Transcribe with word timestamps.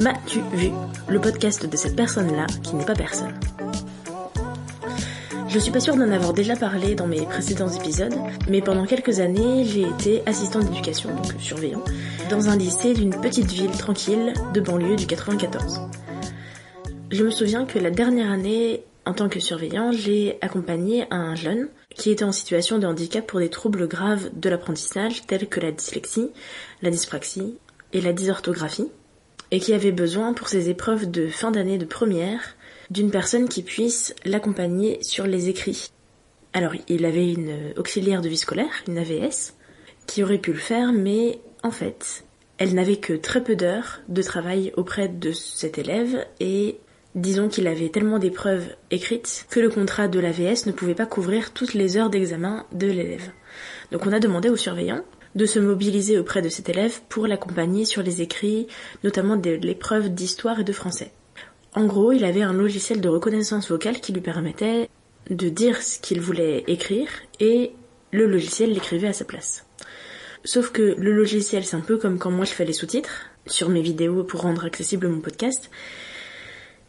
M'as-tu 0.00 0.40
vu 0.54 0.70
Le 1.08 1.20
podcast 1.20 1.66
de 1.66 1.76
cette 1.76 1.96
personne-là 1.96 2.46
qui 2.62 2.76
n'est 2.76 2.84
pas 2.84 2.94
personne? 2.94 3.38
Je 5.48 5.58
suis 5.58 5.70
pas 5.70 5.80
sûre 5.80 5.96
d'en 5.96 6.10
avoir 6.10 6.32
déjà 6.32 6.56
parlé 6.56 6.94
dans 6.94 7.06
mes 7.06 7.22
précédents 7.22 7.68
épisodes, 7.68 8.14
mais 8.48 8.62
pendant 8.62 8.86
quelques 8.86 9.20
années, 9.20 9.64
j'ai 9.64 9.82
été 9.82 10.22
assistant 10.26 10.60
d'éducation, 10.60 11.14
donc 11.14 11.34
surveillant, 11.38 11.82
dans 12.30 12.48
un 12.48 12.56
lycée 12.56 12.94
d'une 12.94 13.20
petite 13.20 13.52
ville 13.52 13.70
tranquille 13.70 14.32
de 14.54 14.60
banlieue 14.60 14.96
du 14.96 15.06
94. 15.06 15.82
Je 17.10 17.24
me 17.24 17.30
souviens 17.30 17.66
que 17.66 17.78
la 17.78 17.90
dernière 17.90 18.30
année, 18.30 18.82
en 19.06 19.14
tant 19.14 19.28
que 19.28 19.40
surveillant, 19.40 19.92
j'ai 19.92 20.36
accompagné 20.40 21.06
un 21.10 21.36
jeune 21.36 21.68
qui 21.94 22.10
était 22.10 22.24
en 22.24 22.32
situation 22.32 22.78
de 22.78 22.86
handicap 22.86 23.24
pour 23.24 23.38
des 23.38 23.48
troubles 23.48 23.86
graves 23.86 24.30
de 24.34 24.50
l'apprentissage 24.50 25.24
tels 25.26 25.48
que 25.48 25.60
la 25.60 25.70
dyslexie, 25.70 26.30
la 26.82 26.90
dyspraxie 26.90 27.56
et 27.92 28.00
la 28.00 28.12
dysorthographie, 28.12 28.90
et 29.52 29.60
qui 29.60 29.72
avait 29.72 29.92
besoin 29.92 30.34
pour 30.34 30.48
ses 30.48 30.68
épreuves 30.70 31.08
de 31.08 31.28
fin 31.28 31.52
d'année 31.52 31.78
de 31.78 31.84
première 31.84 32.56
d'une 32.90 33.12
personne 33.12 33.48
qui 33.48 33.62
puisse 33.62 34.14
l'accompagner 34.24 34.98
sur 35.02 35.26
les 35.26 35.48
écrits. 35.48 35.90
Alors 36.52 36.74
il 36.88 37.04
avait 37.04 37.32
une 37.32 37.72
auxiliaire 37.76 38.22
de 38.22 38.28
vie 38.28 38.36
scolaire, 38.36 38.82
une 38.88 38.98
AVS, 38.98 39.54
qui 40.06 40.24
aurait 40.24 40.38
pu 40.38 40.52
le 40.52 40.58
faire, 40.58 40.92
mais 40.92 41.40
en 41.62 41.70
fait, 41.70 42.24
elle 42.58 42.74
n'avait 42.74 42.96
que 42.96 43.12
très 43.12 43.42
peu 43.42 43.54
d'heures 43.54 44.00
de 44.08 44.22
travail 44.22 44.72
auprès 44.76 45.08
de 45.08 45.32
cet 45.32 45.78
élève 45.78 46.26
et 46.40 46.78
disons 47.16 47.48
qu'il 47.48 47.66
avait 47.66 47.88
tellement 47.88 48.18
d'épreuves 48.18 48.68
écrites 48.90 49.46
que 49.50 49.58
le 49.58 49.70
contrat 49.70 50.06
de 50.06 50.20
l'AVS 50.20 50.66
ne 50.66 50.72
pouvait 50.72 50.94
pas 50.94 51.06
couvrir 51.06 51.52
toutes 51.52 51.74
les 51.74 51.96
heures 51.96 52.10
d'examen 52.10 52.66
de 52.72 52.86
l'élève. 52.86 53.30
Donc 53.90 54.06
on 54.06 54.12
a 54.12 54.20
demandé 54.20 54.50
au 54.50 54.56
surveillant 54.56 55.02
de 55.34 55.46
se 55.46 55.58
mobiliser 55.58 56.18
auprès 56.18 56.42
de 56.42 56.48
cet 56.48 56.68
élève 56.68 57.00
pour 57.08 57.26
l'accompagner 57.26 57.84
sur 57.84 58.02
les 58.02 58.22
écrits, 58.22 58.68
notamment 59.02 59.36
de 59.36 59.50
l'épreuve 59.50 60.10
d'histoire 60.10 60.60
et 60.60 60.64
de 60.64 60.72
français. 60.72 61.12
En 61.74 61.86
gros, 61.86 62.12
il 62.12 62.24
avait 62.24 62.42
un 62.42 62.54
logiciel 62.54 63.00
de 63.00 63.08
reconnaissance 63.08 63.70
vocale 63.70 64.00
qui 64.00 64.12
lui 64.12 64.22
permettait 64.22 64.88
de 65.28 65.48
dire 65.48 65.82
ce 65.82 65.98
qu'il 65.98 66.20
voulait 66.20 66.64
écrire 66.68 67.08
et 67.40 67.72
le 68.12 68.26
logiciel 68.26 68.72
l'écrivait 68.72 69.08
à 69.08 69.12
sa 69.12 69.24
place. 69.24 69.66
Sauf 70.44 70.70
que 70.70 70.94
le 70.96 71.12
logiciel, 71.12 71.64
c'est 71.64 71.76
un 71.76 71.80
peu 71.80 71.98
comme 71.98 72.18
quand 72.18 72.30
moi 72.30 72.44
je 72.44 72.52
fais 72.52 72.64
les 72.64 72.72
sous-titres 72.72 73.26
sur 73.46 73.68
mes 73.68 73.82
vidéos 73.82 74.22
pour 74.22 74.42
rendre 74.42 74.64
accessible 74.64 75.08
mon 75.08 75.20
podcast. 75.20 75.70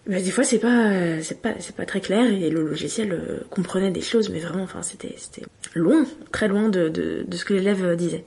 Mais 0.07 0.21
des 0.21 0.31
fois, 0.31 0.45
c'est 0.45 0.59
pas, 0.59 1.21
c'est 1.21 1.41
pas, 1.41 1.53
c'est 1.59 1.75
pas 1.75 1.85
très 1.85 1.99
clair 1.99 2.31
et 2.31 2.49
le 2.49 2.63
logiciel 2.63 3.11
euh, 3.11 3.39
comprenait 3.49 3.91
des 3.91 4.01
choses, 4.01 4.29
mais 4.29 4.39
vraiment, 4.39 4.63
enfin, 4.63 4.81
c'était, 4.81 5.13
c'était 5.17 5.43
loin, 5.75 6.05
très 6.31 6.47
loin 6.47 6.69
de, 6.69 6.87
de, 6.87 7.25
ce 7.35 7.43
que 7.43 7.53
l'élève 7.53 7.95
disait. 7.97 8.23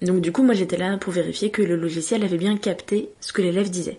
Donc 0.00 0.22
du 0.22 0.32
coup, 0.32 0.42
moi 0.42 0.54
j'étais 0.54 0.76
là 0.76 0.96
pour 0.96 1.12
vérifier 1.12 1.50
que 1.50 1.62
le 1.62 1.76
logiciel 1.76 2.24
avait 2.24 2.38
bien 2.38 2.56
capté 2.56 3.10
ce 3.20 3.32
que 3.32 3.42
l'élève 3.42 3.70
disait. 3.70 3.98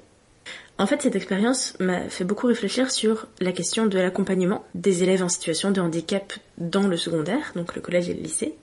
En 0.78 0.88
fait, 0.88 1.02
cette 1.02 1.16
expérience 1.16 1.76
m'a 1.80 2.10
fait 2.10 2.26
beaucoup 2.26 2.48
réfléchir 2.48 2.92
sur 2.92 3.28
la 3.40 3.54
question 3.54 3.86
de 3.86 3.98
l'accompagnement 3.98 4.66
des 4.74 5.04
élèves 5.04 5.24
en 5.24 5.30
situation 5.30 5.72
de 5.72 5.80
handicap 5.80 6.34
dans 6.58 6.88
le 6.88 6.98
secondaire, 6.98 7.54
donc 7.56 7.76
le 7.76 7.82
collège 7.82 8.10
et 8.10 8.14
le 8.14 8.22
lycée. 8.22 8.56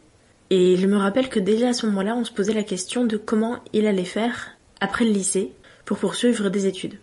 Et 0.51 0.77
je 0.77 0.87
me 0.87 0.97
rappelle 0.97 1.31
que 1.31 1.41
déjà 1.41 1.69
à 1.69 1.73
ce 1.73 1.87
moment-là, 1.87 2.15
on 2.15 2.25
se 2.25 2.33
posait 2.33 2.53
la 2.53 2.65
question 2.65 3.07
de 3.07 3.17
comment 3.17 3.61
il 3.73 3.87
allait 3.87 4.05
faire 4.05 4.51
après 4.81 5.05
le 5.05 5.13
lycée 5.13 5.53
pour 5.87 5.97
poursuivre 5.97 6.51
des 6.51 6.67
études. 6.67 6.99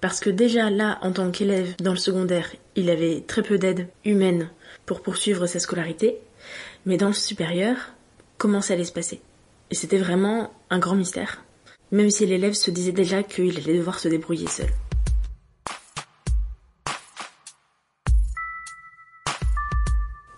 Parce 0.00 0.20
que 0.20 0.30
déjà 0.30 0.70
là, 0.70 0.98
en 1.02 1.12
tant 1.12 1.30
qu'élève 1.30 1.74
dans 1.76 1.92
le 1.92 1.96
secondaire, 1.96 2.50
il 2.74 2.90
avait 2.90 3.24
très 3.26 3.42
peu 3.42 3.58
d'aide 3.58 3.88
humaine 4.04 4.50
pour 4.84 5.00
poursuivre 5.00 5.46
sa 5.46 5.58
scolarité, 5.58 6.18
mais 6.84 6.96
dans 6.96 7.08
le 7.08 7.14
supérieur, 7.14 7.76
comment 8.36 8.60
ça 8.60 8.74
allait 8.74 8.84
se 8.84 8.92
passer? 8.92 9.20
Et 9.70 9.74
c'était 9.74 9.98
vraiment 9.98 10.52
un 10.70 10.78
grand 10.78 10.94
mystère. 10.94 11.42
Même 11.92 12.10
si 12.10 12.26
l'élève 12.26 12.52
se 12.52 12.70
disait 12.70 12.92
déjà 12.92 13.22
qu'il 13.22 13.56
allait 13.56 13.78
devoir 13.78 13.98
se 13.98 14.08
débrouiller 14.08 14.48
seul. 14.48 14.68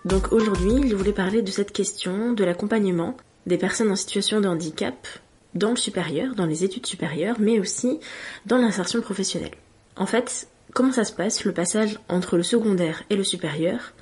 Donc 0.05 0.31
aujourd'hui, 0.31 0.89
je 0.89 0.95
voulais 0.95 1.11
parler 1.11 1.41
de 1.41 1.51
cette 1.51 1.73
question 1.73 2.33
de 2.33 2.43
l'accompagnement 2.43 3.17
des 3.45 3.57
personnes 3.57 3.91
en 3.91 3.95
situation 3.95 4.39
de 4.39 4.47
handicap 4.47 5.07
dans 5.53 5.71
le 5.71 5.75
supérieur, 5.75 6.35
dans 6.35 6.45
les 6.45 6.63
études 6.63 6.85
supérieures, 6.85 7.37
mais 7.39 7.59
aussi 7.59 7.99
dans 8.45 8.57
l'insertion 8.57 9.01
professionnelle. 9.01 9.55
En 9.95 10.05
fait, 10.05 10.47
comment 10.73 10.91
ça 10.91 11.03
se 11.03 11.13
passe 11.13 11.43
le 11.45 11.53
passage 11.53 11.99
entre 12.07 12.37
le 12.37 12.43
secondaire 12.43 13.03
et 13.09 13.15
le 13.15 13.23
supérieur, 13.23 13.93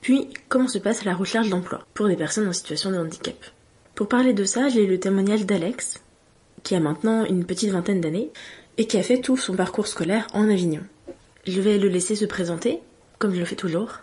puis 0.00 0.28
comment 0.48 0.68
se 0.68 0.78
passe 0.78 1.04
la 1.04 1.14
recherche 1.14 1.48
d'emploi 1.48 1.86
pour 1.94 2.08
des 2.08 2.16
personnes 2.16 2.48
en 2.48 2.52
situation 2.52 2.90
de 2.90 2.98
handicap? 2.98 3.36
Pour 3.94 4.08
parler 4.08 4.32
de 4.32 4.44
ça, 4.44 4.68
j'ai 4.68 4.86
le 4.86 5.00
témoignage 5.00 5.46
d'Alex, 5.46 6.02
qui 6.62 6.74
a 6.74 6.80
maintenant 6.80 7.24
une 7.24 7.44
petite 7.44 7.70
vingtaine 7.70 8.00
d'années, 8.00 8.30
et 8.76 8.86
qui 8.86 8.98
a 8.98 9.02
fait 9.02 9.20
tout 9.20 9.36
son 9.36 9.54
parcours 9.54 9.86
scolaire 9.86 10.26
en 10.34 10.48
Avignon. 10.50 10.82
Je 11.46 11.60
vais 11.60 11.78
le 11.78 11.88
laisser 11.88 12.16
se 12.16 12.24
présenter, 12.24 12.80
comme 13.18 13.34
je 13.34 13.38
le 13.38 13.44
fais 13.44 13.56
toujours. 13.56 14.00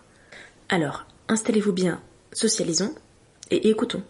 Alors, 0.69 1.06
installez-vous 1.28 1.73
bien, 1.73 2.02
socialisons, 2.31 2.96
et 3.50 3.69
écoutons. 3.69 4.03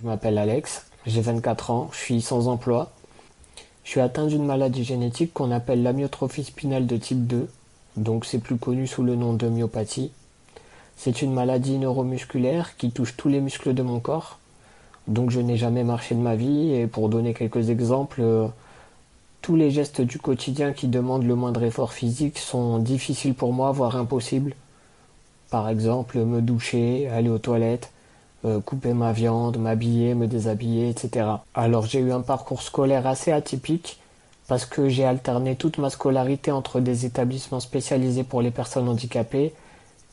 Je 0.00 0.06
m'appelle 0.06 0.38
Alex, 0.38 0.87
j'ai 1.08 1.22
24 1.22 1.70
ans, 1.70 1.88
je 1.92 1.98
suis 1.98 2.20
sans 2.20 2.48
emploi. 2.48 2.90
Je 3.84 3.90
suis 3.90 4.00
atteint 4.00 4.26
d'une 4.26 4.44
maladie 4.44 4.84
génétique 4.84 5.32
qu'on 5.32 5.50
appelle 5.50 5.82
l'amyotrophie 5.82 6.44
spinale 6.44 6.86
de 6.86 6.96
type 6.98 7.26
2, 7.26 7.48
donc 7.96 8.26
c'est 8.26 8.38
plus 8.38 8.56
connu 8.56 8.86
sous 8.86 9.02
le 9.02 9.16
nom 9.16 9.32
de 9.32 9.48
myopathie. 9.48 10.10
C'est 10.96 11.22
une 11.22 11.32
maladie 11.32 11.78
neuromusculaire 11.78 12.76
qui 12.76 12.90
touche 12.90 13.16
tous 13.16 13.28
les 13.28 13.40
muscles 13.40 13.72
de 13.72 13.82
mon 13.82 14.00
corps, 14.00 14.38
donc 15.06 15.30
je 15.30 15.40
n'ai 15.40 15.56
jamais 15.56 15.84
marché 15.84 16.14
de 16.14 16.20
ma 16.20 16.36
vie 16.36 16.74
et 16.74 16.86
pour 16.86 17.08
donner 17.08 17.32
quelques 17.32 17.70
exemples, 17.70 18.20
euh, 18.20 18.46
tous 19.40 19.56
les 19.56 19.70
gestes 19.70 20.02
du 20.02 20.18
quotidien 20.18 20.74
qui 20.74 20.88
demandent 20.88 21.24
le 21.24 21.34
moindre 21.34 21.62
effort 21.62 21.94
physique 21.94 22.36
sont 22.38 22.78
difficiles 22.78 23.34
pour 23.34 23.54
moi, 23.54 23.72
voire 23.72 23.96
impossibles. 23.96 24.54
Par 25.50 25.70
exemple, 25.70 26.18
me 26.18 26.42
doucher, 26.42 27.08
aller 27.08 27.30
aux 27.30 27.38
toilettes, 27.38 27.90
euh, 28.44 28.60
couper 28.60 28.92
ma 28.92 29.12
viande, 29.12 29.58
m'habiller, 29.58 30.14
me 30.14 30.26
déshabiller, 30.26 30.90
etc. 30.90 31.26
Alors 31.54 31.86
j'ai 31.86 31.98
eu 31.98 32.12
un 32.12 32.20
parcours 32.20 32.62
scolaire 32.62 33.06
assez 33.06 33.32
atypique 33.32 33.98
parce 34.46 34.64
que 34.64 34.88
j'ai 34.88 35.04
alterné 35.04 35.56
toute 35.56 35.78
ma 35.78 35.90
scolarité 35.90 36.52
entre 36.52 36.80
des 36.80 37.04
établissements 37.04 37.60
spécialisés 37.60 38.24
pour 38.24 38.40
les 38.40 38.50
personnes 38.50 38.88
handicapées 38.88 39.52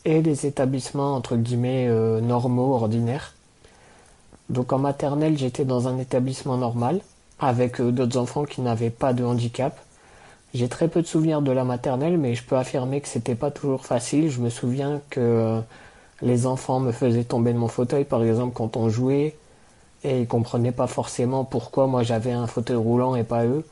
et 0.05 0.21
des 0.21 0.45
établissements 0.45 1.15
entre 1.15 1.35
guillemets 1.35 1.87
euh, 1.87 2.19
normaux, 2.19 2.73
ordinaires. 2.73 3.33
Donc 4.49 4.73
en 4.73 4.79
maternelle, 4.79 5.37
j'étais 5.37 5.65
dans 5.65 5.87
un 5.87 5.97
établissement 5.97 6.57
normal 6.57 7.01
avec 7.39 7.79
euh, 7.79 7.91
d'autres 7.91 8.17
enfants 8.17 8.45
qui 8.45 8.61
n'avaient 8.61 8.89
pas 8.89 9.13
de 9.13 9.23
handicap. 9.23 9.79
J'ai 10.53 10.69
très 10.69 10.87
peu 10.87 11.01
de 11.01 11.07
souvenirs 11.07 11.41
de 11.41 11.51
la 11.51 11.63
maternelle, 11.63 12.17
mais 12.17 12.33
je 12.33 12.43
peux 12.43 12.55
affirmer 12.55 13.01
que 13.01 13.07
c'était 13.07 13.35
pas 13.35 13.51
toujours 13.51 13.85
facile. 13.85 14.31
Je 14.31 14.39
me 14.39 14.49
souviens 14.49 15.01
que 15.09 15.61
les 16.21 16.45
enfants 16.45 16.79
me 16.79 16.91
faisaient 16.91 17.23
tomber 17.23 17.53
de 17.53 17.57
mon 17.57 17.67
fauteuil, 17.67 18.05
par 18.05 18.23
exemple, 18.23 18.53
quand 18.53 18.77
on 18.77 18.89
jouait, 18.89 19.35
et 20.03 20.21
ils 20.21 20.27
comprenaient 20.27 20.71
pas 20.71 20.87
forcément 20.87 21.43
pourquoi 21.43 21.87
moi 21.87 22.03
j'avais 22.03 22.31
un 22.31 22.47
fauteuil 22.47 22.77
roulant 22.77 23.15
et 23.15 23.23
pas 23.23 23.45
eux. 23.45 23.65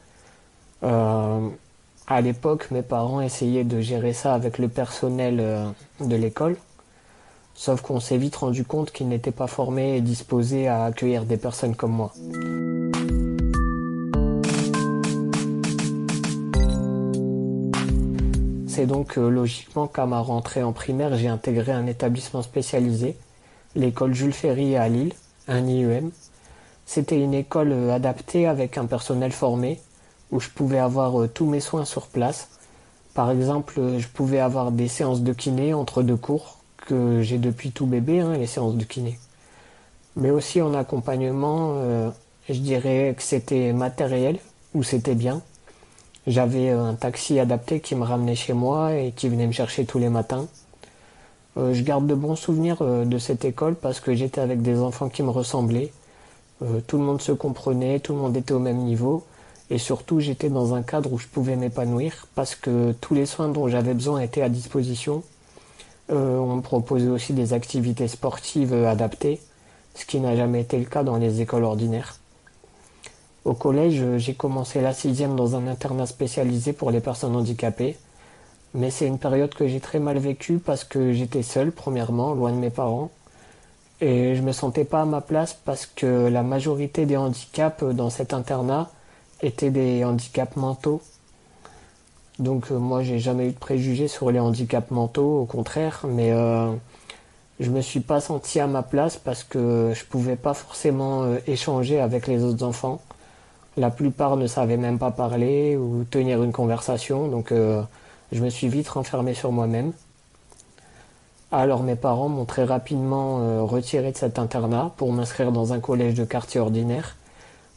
Euh, 0.84 1.48
à 2.08 2.22
l'époque, 2.22 2.70
mes 2.72 2.82
parents 2.82 3.22
essayaient 3.22 3.64
de 3.64 3.80
gérer 3.80 4.14
ça 4.14 4.34
avec 4.34 4.58
le 4.58 4.68
personnel 4.68 5.74
de 6.02 6.16
l'école. 6.16 6.58
Sauf 7.56 7.82
qu'on 7.82 8.00
s'est 8.00 8.18
vite 8.18 8.36
rendu 8.36 8.66
compte 8.66 8.92
qu'ils 8.92 9.08
n'étaient 9.08 9.32
pas 9.32 9.48
formés 9.48 9.98
et 9.98 10.02
disposés 10.02 10.68
à 10.68 10.86
accueillir 10.86 11.24
des 11.26 11.38
personnes 11.38 11.76
comme 11.76 11.92
moi. 11.92 12.14
C'est 18.74 18.88
donc 18.88 19.20
euh, 19.20 19.30
logiquement 19.30 19.86
qu'à 19.86 20.08
ma 20.08 20.18
rentrée 20.18 20.64
en 20.64 20.74
primaire, 20.74 21.16
j'ai 21.16 21.28
intégré 21.28 21.72
un 21.72 21.86
établissement 21.86 22.42
spécialisé, 22.42 23.16
l'école 23.76 24.16
Jules 24.16 24.34
Ferry 24.34 24.76
à 24.76 24.90
Lille, 24.90 25.14
un 25.48 25.68
IEM. 25.68 26.10
C'était 26.88 27.22
une 27.22 27.36
école 27.36 27.72
euh, 27.72 27.94
adaptée 27.94 28.48
avec 28.48 28.80
un 28.80 28.88
personnel 28.88 29.32
formé, 29.32 29.80
où 30.32 30.40
je 30.40 30.50
pouvais 30.50 30.80
avoir 30.80 31.22
euh, 31.22 31.28
tous 31.28 31.46
mes 31.46 31.60
soins 31.60 31.86
sur 31.86 32.08
place. 32.08 32.50
Par 33.14 33.30
exemple, 33.30 33.80
je 34.00 34.08
pouvais 34.08 34.40
avoir 34.40 34.72
des 34.72 34.88
séances 34.88 35.22
de 35.22 35.34
kiné 35.34 35.76
entre 35.76 36.02
deux 36.02 36.18
cours, 36.18 36.58
que 36.78 37.22
j'ai 37.22 37.38
depuis 37.38 37.70
tout 37.70 37.86
bébé, 37.86 38.22
hein, 38.22 38.34
les 38.36 38.48
séances 38.48 38.74
de 38.74 38.84
kiné. 38.86 39.20
Mais 40.16 40.32
aussi 40.32 40.64
en 40.64 40.74
accompagnement, 40.74 41.76
je 42.50 42.60
dirais 42.60 43.14
que 43.16 43.22
c'était 43.22 43.72
matériel, 43.72 44.40
ou 44.74 44.82
c'était 44.82 45.14
bien. 45.14 45.44
J'avais 46.26 46.70
un 46.70 46.94
taxi 46.94 47.40
adapté 47.40 47.80
qui 47.80 47.96
me 47.96 48.04
ramenait 48.04 48.36
chez 48.36 48.54
moi 48.54 48.94
et 48.94 49.12
qui 49.12 49.28
venait 49.28 49.48
me 49.48 49.52
chercher 49.52 49.86
tous 49.86 50.00
les 50.00 50.10
matins. 50.10 50.48
je 51.58 51.82
garde 51.82 52.08
de 52.08 52.16
bons 52.16 52.36
souvenirs 52.36 52.82
de 52.82 53.18
cette 53.18 53.44
école 53.44 53.76
parce 53.76 54.00
que 54.00 54.14
j'étais 54.14 54.40
avec 54.40 54.62
des 54.62 54.80
enfants 54.80 55.10
qui 55.10 55.22
me 55.22 55.30
ressemblaient. 55.30 55.92
tout 56.88 56.98
le 56.98 57.04
monde 57.04 57.22
se 57.22 57.34
comprenait, 57.34 58.00
tout 58.00 58.14
le 58.14 58.20
monde 58.20 58.38
était 58.38 58.54
au 58.54 58.60
même 58.60 58.78
niveau. 58.78 59.26
Et 59.70 59.78
surtout, 59.78 60.20
j'étais 60.20 60.50
dans 60.50 60.76
un 60.76 60.84
cadre 60.84 61.12
où 61.12 61.18
je 61.18 61.28
pouvais 61.28 61.56
m'épanouir 61.56 62.28
parce 62.36 62.56
que 62.56 62.92
tous 63.02 63.16
les 63.16 63.26
soins 63.26 63.50
dont 63.50 63.68
j'avais 63.68 63.94
besoin 63.94 64.20
étaient 64.20 64.42
à 64.42 64.50
disposition. 64.50 65.24
Euh, 66.12 66.38
on 66.38 66.58
me 66.58 66.62
proposait 66.62 67.08
aussi 67.08 67.34
des 67.34 67.54
activités 67.54 68.08
sportives 68.08 68.74
euh, 68.74 68.92
adaptées, 68.92 69.40
ce 69.96 70.06
qui 70.06 70.20
n'a 70.20 70.36
jamais 70.36 70.62
été 70.62 70.78
le 70.78 70.86
cas 70.86 71.04
dans 71.04 71.18
les 71.18 71.42
écoles 71.42 71.64
ordinaires. 71.64 72.20
Au 73.46 73.54
collège, 73.54 74.04
j'ai 74.18 74.34
commencé 74.34 74.80
la 74.82 74.94
sixième 74.94 75.36
dans 75.36 75.56
un 75.56 75.68
internat 75.68 76.06
spécialisé 76.06 76.72
pour 76.72 76.92
les 76.92 77.02
personnes 77.02 77.36
handicapées. 77.36 77.98
Mais 78.74 78.90
c'est 78.90 79.06
une 79.06 79.20
période 79.20 79.54
que 79.54 79.68
j'ai 79.68 79.80
très 79.80 80.00
mal 80.00 80.18
vécue 80.18 80.60
parce 80.60 80.84
que 80.84 81.14
j'étais 81.14 81.44
seul, 81.44 81.72
premièrement, 81.72 82.34
loin 82.34 82.52
de 82.52 82.58
mes 82.58 82.70
parents. 82.70 83.12
Et 84.02 84.36
je 84.36 84.42
me 84.42 84.52
sentais 84.52 84.86
pas 84.86 85.02
à 85.02 85.06
ma 85.06 85.22
place 85.22 85.54
parce 85.54 85.86
que 85.86 86.28
la 86.28 86.44
majorité 86.44 87.06
des 87.06 87.18
handicaps 87.18 87.84
dans 87.84 88.10
cet 88.10 88.34
internat 88.34 88.90
étaient 89.42 89.70
des 89.70 90.04
handicaps 90.04 90.56
mentaux. 90.56 91.02
Donc 92.40 92.72
euh, 92.72 92.78
moi 92.80 93.04
j'ai 93.04 93.20
jamais 93.20 93.48
eu 93.50 93.52
de 93.52 93.60
préjugés 93.60 94.08
sur 94.08 94.32
les 94.32 94.40
handicaps 94.40 94.90
mentaux, 94.92 95.42
au 95.42 95.46
contraire, 95.46 96.02
mais 96.08 96.32
euh, 96.32 96.72
je 97.60 97.70
me 97.70 97.82
suis 97.82 98.00
pas 98.00 98.20
senti 98.22 98.60
à 98.60 98.68
ma 98.68 98.82
place 98.82 99.18
parce 99.18 99.44
que 99.44 99.92
je 99.94 100.04
pouvais 100.06 100.36
pas 100.36 100.54
forcément 100.54 101.24
euh, 101.24 101.38
échanger 101.46 102.00
avec 102.00 102.28
les 102.28 102.44
autres 102.44 102.64
enfants. 102.66 103.02
La 103.78 103.90
plupart 103.90 104.38
ne 104.38 104.48
savaient 104.48 104.78
même 104.78 105.00
pas 105.00 105.12
parler 105.12 105.76
ou 105.76 106.04
tenir 106.04 106.44
une 106.44 106.52
conversation, 106.52 107.28
donc 107.28 107.52
je 107.52 108.44
me 108.44 108.50
suis 108.50 108.68
vite 108.68 108.88
renfermé 108.90 109.34
sur 109.34 109.52
moi-même. 109.52 109.94
Alors 111.52 111.82
mes 111.82 111.96
parents 111.96 112.30
m'ont 112.30 112.46
très 112.46 112.66
rapidement 112.66 113.66
retiré 113.66 114.12
de 114.12 114.18
cet 114.18 114.38
internat 114.38 114.92
pour 114.98 115.12
m'inscrire 115.12 115.52
dans 115.52 115.74
un 115.74 115.80
collège 115.80 116.14
de 116.14 116.24
quartier 116.24 116.60
ordinaire 116.60 117.16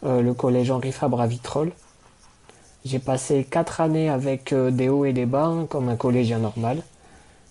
euh, 0.04 0.20
le 0.20 0.34
collège 0.34 0.70
Henri 0.70 0.92
Fabre 0.92 1.20
à 1.20 1.26
Vitrolles. 1.26 1.72
J'ai 2.84 2.98
passé 2.98 3.46
quatre 3.50 3.80
années 3.80 4.10
avec 4.10 4.52
euh, 4.52 4.70
des 4.70 4.88
hauts 4.88 5.06
et 5.06 5.12
des 5.12 5.24
bas, 5.26 5.46
hein, 5.46 5.66
comme 5.68 5.88
un 5.88 5.96
collégien 5.96 6.38
normal. 6.38 6.82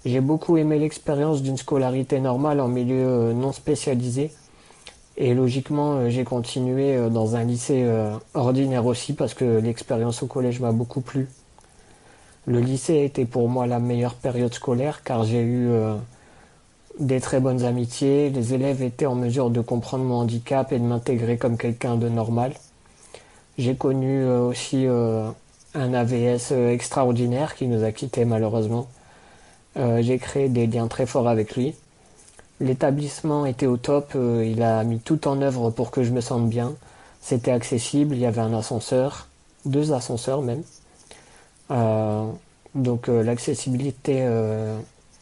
J'ai 0.05 0.21
beaucoup 0.21 0.55
aimé 0.57 0.77
l'expérience 0.77 1.41
d'une 1.41 1.57
scolarité 1.57 2.19
normale 2.19 2.61
en 2.61 2.67
milieu 2.67 3.07
euh, 3.07 3.33
non 3.33 3.51
spécialisé. 3.51 4.31
Et 5.17 5.33
logiquement, 5.33 6.09
j'ai 6.09 6.25
continué 6.25 7.09
dans 7.09 7.35
un 7.37 7.45
lycée 7.45 7.89
ordinaire 8.33 8.85
aussi 8.85 9.13
parce 9.13 9.33
que 9.33 9.59
l'expérience 9.59 10.21
au 10.23 10.27
collège 10.27 10.59
m'a 10.59 10.73
beaucoup 10.73 10.99
plu. 10.99 11.29
Le 12.45 12.59
lycée 12.59 12.99
a 12.99 13.03
été 13.03 13.23
pour 13.25 13.47
moi 13.47 13.65
la 13.65 13.79
meilleure 13.79 14.15
période 14.15 14.53
scolaire 14.53 15.03
car 15.03 15.23
j'ai 15.23 15.41
eu 15.41 15.69
des 16.99 17.19
très 17.19 17.39
bonnes 17.39 17.63
amitiés, 17.63 18.29
les 18.29 18.53
élèves 18.53 18.81
étaient 18.81 19.05
en 19.05 19.15
mesure 19.15 19.49
de 19.49 19.61
comprendre 19.61 20.03
mon 20.03 20.15
handicap 20.15 20.71
et 20.71 20.79
de 20.79 20.83
m'intégrer 20.83 21.37
comme 21.37 21.57
quelqu'un 21.57 21.95
de 21.95 22.09
normal. 22.09 22.53
J'ai 23.57 23.75
connu 23.75 24.21
euh, 24.21 24.41
aussi 24.41 24.85
euh, 24.85 25.29
un 25.73 25.93
AVS 25.93 26.51
euh, 26.51 26.71
extraordinaire 26.71 27.55
qui 27.55 27.67
nous 27.67 27.83
a 27.83 27.91
quittés 27.91 28.25
malheureusement. 28.25 28.87
J'ai 29.99 30.19
créé 30.19 30.47
des 30.47 30.67
liens 30.67 30.87
très 30.87 31.05
forts 31.05 31.27
avec 31.27 31.57
lui. 31.57 31.75
L'établissement 32.59 33.45
était 33.45 33.65
au 33.65 33.77
top, 33.77 34.15
il 34.15 34.63
a 34.63 34.83
mis 34.83 34.99
tout 34.99 35.27
en 35.27 35.41
œuvre 35.41 35.71
pour 35.71 35.91
que 35.91 36.03
je 36.03 36.11
me 36.11 36.21
sente 36.21 36.49
bien. 36.49 36.73
C'était 37.21 37.51
accessible, 37.51 38.15
il 38.15 38.21
y 38.21 38.25
avait 38.25 38.41
un 38.41 38.53
ascenseur, 38.53 39.27
deux 39.65 39.91
ascenseurs 39.91 40.41
même. 40.41 40.63
donc 42.75 43.07
l'accessibilité 43.07 44.25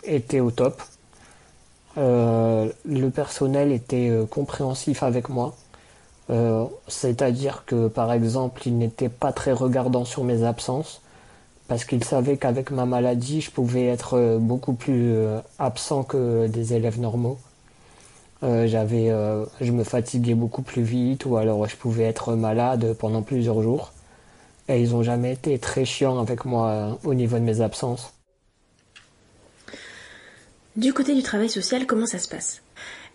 était 0.04 0.42
au 0.42 0.52
top. 0.52 0.82
Euh, 1.98 2.72
le 2.86 3.10
personnel 3.10 3.72
était 3.72 4.10
euh, 4.10 4.26
compréhensif 4.26 5.04
avec 5.04 5.30
moi. 5.30 5.56
Euh, 6.30 6.66
c'est-à-dire 6.88 7.64
que 7.66 7.88
par 7.88 8.12
exemple, 8.12 8.64
il 8.66 8.78
n'était 8.78 9.10
pas 9.10 9.32
très 9.32 9.52
regardant 9.52 10.06
sur 10.06 10.24
mes 10.24 10.44
absences 10.44 11.02
parce 11.68 11.86
qu'il 11.86 12.04
savait 12.04 12.38
qu'avec 12.38 12.72
ma 12.72 12.86
maladie, 12.86 13.42
je 13.42 13.52
pouvais 13.52 13.86
être 13.86 14.38
beaucoup 14.40 14.74
plus 14.74 15.16
absent 15.60 16.04
que 16.04 16.48
des 16.48 16.74
élèves 16.74 17.00
normaux. 17.00 17.40
j'avais, 18.42 19.10
je 19.62 19.72
me 19.72 19.84
fatiguais 19.84 20.36
beaucoup 20.36 20.62
plus 20.62 20.84
vite 20.84 21.26
ou 21.26 21.38
alors 21.38 21.68
je 21.68 21.76
pouvais 21.78 22.04
être 22.04 22.36
malade 22.36 22.94
pendant 23.00 23.22
plusieurs 23.22 23.62
jours. 23.62 23.94
Et 24.68 24.82
ils 24.82 24.92
n'ont 24.92 25.04
jamais 25.04 25.34
été 25.34 25.58
très 25.60 25.86
chiants 25.86 26.20
avec 26.20 26.46
moi 26.46 27.00
au 27.04 27.14
niveau 27.14 27.38
de 27.38 27.44
mes 27.44 27.62
absences. 27.62 28.14
Du 30.76 30.94
côté 30.94 31.14
du 31.14 31.22
travail 31.22 31.50
social, 31.50 31.86
comment 31.86 32.06
ça 32.06 32.18
se 32.18 32.28
passe? 32.28 32.62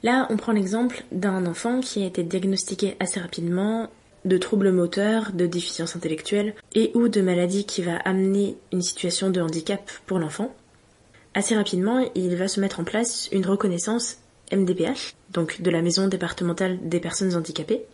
Là, 0.03 0.29
on 0.31 0.37
prend 0.37 0.53
l'exemple 0.53 1.03
d'un 1.11 1.45
enfant 1.47 1.81
qui 1.81 2.05
a 2.05 2.07
été 2.07 2.23
diagnostiqué 2.23 2.97
assez 3.01 3.19
rapidement 3.19 3.89
de 4.25 4.39
troubles 4.39 4.73
moteurs, 4.73 5.33
de 5.33 5.47
déficience 5.47 5.97
intellectuelle 5.97 6.55
et 6.75 6.91
ou 6.95 7.09
de 7.09 7.21
maladie 7.21 7.65
qui 7.65 7.83
va 7.83 7.97
amener 7.97 8.57
une 8.73 8.83
situation 8.83 9.31
de 9.31 9.41
handicap 9.41 9.91
pour 10.07 10.19
l'enfant. 10.19 10.55
Assez 11.35 11.55
rapidement, 11.55 12.11
il 12.15 12.37
va 12.37 12.49
se 12.49 12.61
mettre 12.61 12.81
en 12.81 12.85
place 12.85 13.29
une 13.33 13.47
reconnaissance 13.47 14.19
MDPH, 14.53 15.15
donc 15.31 15.61
de 15.61 15.71
la 15.71 15.83
Maison 15.83 16.09
départementale 16.09 16.79
des 16.83 17.01
personnes 17.01 17.35
handicapées. 17.35 17.85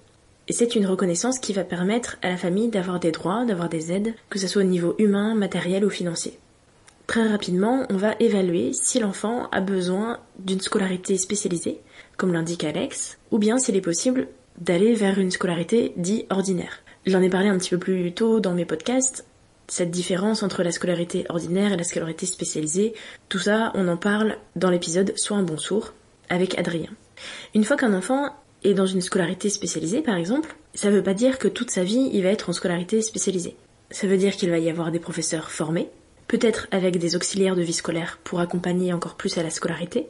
Et 0.47 0.53
c'est 0.53 0.75
une 0.75 0.87
reconnaissance 0.87 1.39
qui 1.39 1.53
va 1.53 1.65
permettre 1.65 2.17
à 2.23 2.29
la 2.29 2.37
famille 2.37 2.69
d'avoir 2.69 3.01
des 3.01 3.13
droits, 3.13 3.45
d'avoir 3.45 3.69
des 3.69 3.93
aides, 3.93 4.15
que 4.29 4.39
ce 4.39 4.47
soit 4.47 4.63
au 4.63 4.67
niveau 4.67 4.95
humain, 4.99 5.35
matériel 5.35 5.85
ou 5.85 5.91
financier. 5.91 6.39
Très 7.07 7.27
rapidement, 7.29 7.85
on 7.91 7.97
va 7.97 8.15
évaluer 8.19 8.73
si 8.73 8.99
l'enfant 8.99 9.49
a 9.53 9.61
besoin 9.61 10.21
d'une 10.39 10.61
scolarité 10.61 11.19
spécialisée, 11.19 11.81
comme 12.17 12.33
l'indique 12.33 12.65
Alex, 12.65 13.19
ou 13.31 13.39
bien 13.39 13.59
s'il 13.59 13.77
est 13.77 13.83
possible 13.83 14.29
d'aller 14.59 14.95
vers 14.95 15.19
une 15.19 15.31
scolarité 15.31 15.93
dite 15.97 16.27
ordinaire. 16.31 16.81
J'en 17.07 17.23
ai 17.23 17.29
parlé 17.29 17.49
un 17.49 17.59
petit 17.59 17.71
peu 17.71 17.79
plus 17.79 18.13
tôt 18.13 18.41
dans 18.41 18.55
mes 18.55 18.65
podcasts, 18.65 19.27
cette 19.69 19.91
différence 19.91 20.43
entre 20.43 20.63
la 20.63 20.73
scolarité 20.73 21.25
ordinaire 21.29 21.73
et 21.73 21.77
la 21.77 21.85
scolarité 21.85 22.27
spécialisée, 22.27 22.95
tout 23.29 23.39
ça, 23.39 23.73
on 23.75 23.89
en 23.89 23.97
parle 23.97 24.37
dans 24.57 24.71
l'épisode 24.71 25.13
Soit 25.17 25.37
un 25.37 25.43
bon 25.43 25.57
sourd 25.57 25.95
avec 26.29 26.59
Adrien. 26.59 26.91
Une 27.55 27.65
fois 27.65 27.77
qu'un 27.77 27.95
enfant 27.95 28.31
est 28.63 28.75
dans 28.75 28.87
une 28.87 29.01
scolarité 29.01 29.49
spécialisée, 29.49 30.03
par 30.03 30.17
exemple, 30.17 30.57
ça 30.75 30.91
veut 30.91 31.03
pas 31.03 31.15
dire 31.15 31.39
que 31.39 31.49
toute 31.49 31.71
sa 31.71 31.85
vie 31.85 32.11
il 32.13 32.23
va 32.23 32.31
être 32.31 32.51
en 32.51 32.53
scolarité 32.53 33.03
spécialisée. 33.03 33.57
Ça 33.91 34.07
veut 34.07 34.17
dire 34.17 34.37
qu'il 34.37 34.51
va 34.51 34.59
y 34.59 34.71
avoir 34.71 34.91
des 34.91 34.99
professeurs 34.99 35.51
formés, 35.51 35.89
peut-être 36.29 36.67
avec 36.71 36.99
des 36.99 37.17
auxiliaires 37.17 37.57
de 37.57 37.63
vie 37.63 37.73
scolaire 37.73 38.19
pour 38.25 38.41
accompagner 38.41 38.93
encore 38.93 39.15
plus 39.15 39.37
à 39.39 39.43
la 39.43 39.51
scolarité, 39.51 40.07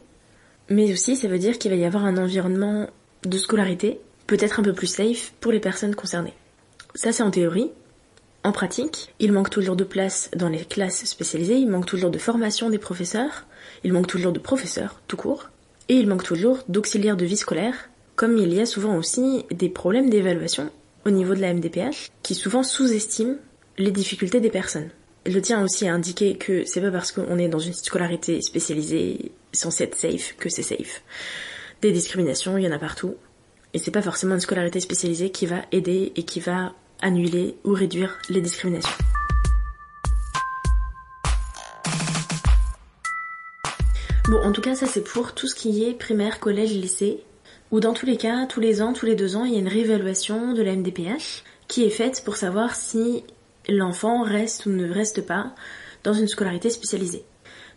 mais 0.68 0.92
aussi 0.92 1.16
ça 1.16 1.28
veut 1.28 1.38
dire 1.38 1.58
qu'il 1.58 1.70
va 1.70 1.76
y 1.76 1.84
avoir 1.84 2.04
un 2.04 2.16
environnement 2.16 2.88
de 3.24 3.38
scolarité 3.38 4.00
peut-être 4.26 4.60
un 4.60 4.62
peu 4.62 4.72
plus 4.72 4.86
safe 4.86 5.32
pour 5.40 5.52
les 5.52 5.60
personnes 5.60 5.94
concernées. 5.94 6.34
Ça 6.94 7.12
c'est 7.12 7.22
en 7.22 7.30
théorie. 7.30 7.70
En 8.42 8.52
pratique, 8.52 9.14
il 9.20 9.32
manque 9.32 9.48
toujours 9.48 9.76
de 9.76 9.84
place 9.84 10.30
dans 10.36 10.50
les 10.50 10.64
classes 10.64 11.04
spécialisées, 11.06 11.56
il 11.56 11.70
manque 11.70 11.86
toujours 11.86 12.10
de 12.10 12.18
formation 12.18 12.68
des 12.68 12.78
professeurs, 12.78 13.46
il 13.84 13.92
manque 13.94 14.06
toujours 14.06 14.32
de 14.32 14.38
professeurs 14.38 15.00
tout 15.08 15.16
court, 15.16 15.48
et 15.88 15.94
il 15.94 16.06
manque 16.06 16.24
toujours 16.24 16.58
d'auxiliaires 16.68 17.16
de 17.16 17.24
vie 17.24 17.38
scolaire, 17.38 17.88
comme 18.16 18.36
il 18.36 18.52
y 18.52 18.60
a 18.60 18.66
souvent 18.66 18.96
aussi 18.96 19.44
des 19.50 19.70
problèmes 19.70 20.10
d'évaluation 20.10 20.70
au 21.06 21.10
niveau 21.10 21.34
de 21.34 21.40
la 21.40 21.52
MDPH 21.52 22.10
qui 22.22 22.34
souvent 22.34 22.62
sous-estiment 22.62 23.36
les 23.78 23.90
difficultés 23.90 24.40
des 24.40 24.50
personnes. 24.50 24.90
Je 25.26 25.38
tiens 25.38 25.62
aussi 25.62 25.88
à 25.88 25.94
indiquer 25.94 26.36
que 26.36 26.64
c'est 26.64 26.80
pas 26.80 26.90
parce 26.90 27.12
qu'on 27.12 27.38
est 27.38 27.48
dans 27.48 27.58
une 27.58 27.72
scolarité 27.72 28.42
spécialisée 28.42 29.32
censée 29.52 29.84
être 29.84 29.96
safe 29.96 30.36
que 30.38 30.48
c'est 30.48 30.62
safe. 30.62 31.02
Des 31.80 31.92
discriminations, 31.92 32.58
il 32.58 32.64
y 32.64 32.68
en 32.68 32.72
a 32.72 32.78
partout. 32.78 33.14
Et 33.74 33.78
c'est 33.78 33.90
pas 33.90 34.02
forcément 34.02 34.36
une 34.36 34.40
scolarité 34.40 34.78
spécialisée 34.78 35.30
qui 35.30 35.46
va 35.46 35.62
aider 35.72 36.12
et 36.14 36.22
qui 36.22 36.38
va 36.38 36.72
annuler 37.02 37.56
ou 37.64 37.72
réduire 37.72 38.16
les 38.30 38.40
discriminations. 38.40 38.96
Bon, 44.28 44.40
en 44.42 44.52
tout 44.52 44.62
cas, 44.62 44.76
ça 44.76 44.86
c'est 44.86 45.02
pour 45.02 45.34
tout 45.34 45.48
ce 45.48 45.56
qui 45.56 45.84
est 45.84 45.92
primaire, 45.92 46.38
collège, 46.38 46.72
lycée, 46.72 47.24
où 47.72 47.80
dans 47.80 47.92
tous 47.92 48.06
les 48.06 48.16
cas, 48.16 48.46
tous 48.46 48.60
les 48.60 48.80
ans, 48.80 48.92
tous 48.92 49.06
les 49.06 49.16
deux 49.16 49.34
ans, 49.34 49.44
il 49.44 49.52
y 49.52 49.56
a 49.56 49.58
une 49.58 49.68
réévaluation 49.68 50.52
de 50.52 50.62
la 50.62 50.76
MDPH 50.76 51.42
qui 51.66 51.84
est 51.84 51.90
faite 51.90 52.22
pour 52.24 52.36
savoir 52.36 52.76
si 52.76 53.24
l'enfant 53.68 54.22
reste 54.22 54.66
ou 54.66 54.70
ne 54.70 54.88
reste 54.88 55.26
pas 55.26 55.52
dans 56.04 56.12
une 56.12 56.28
scolarité 56.28 56.70
spécialisée. 56.70 57.24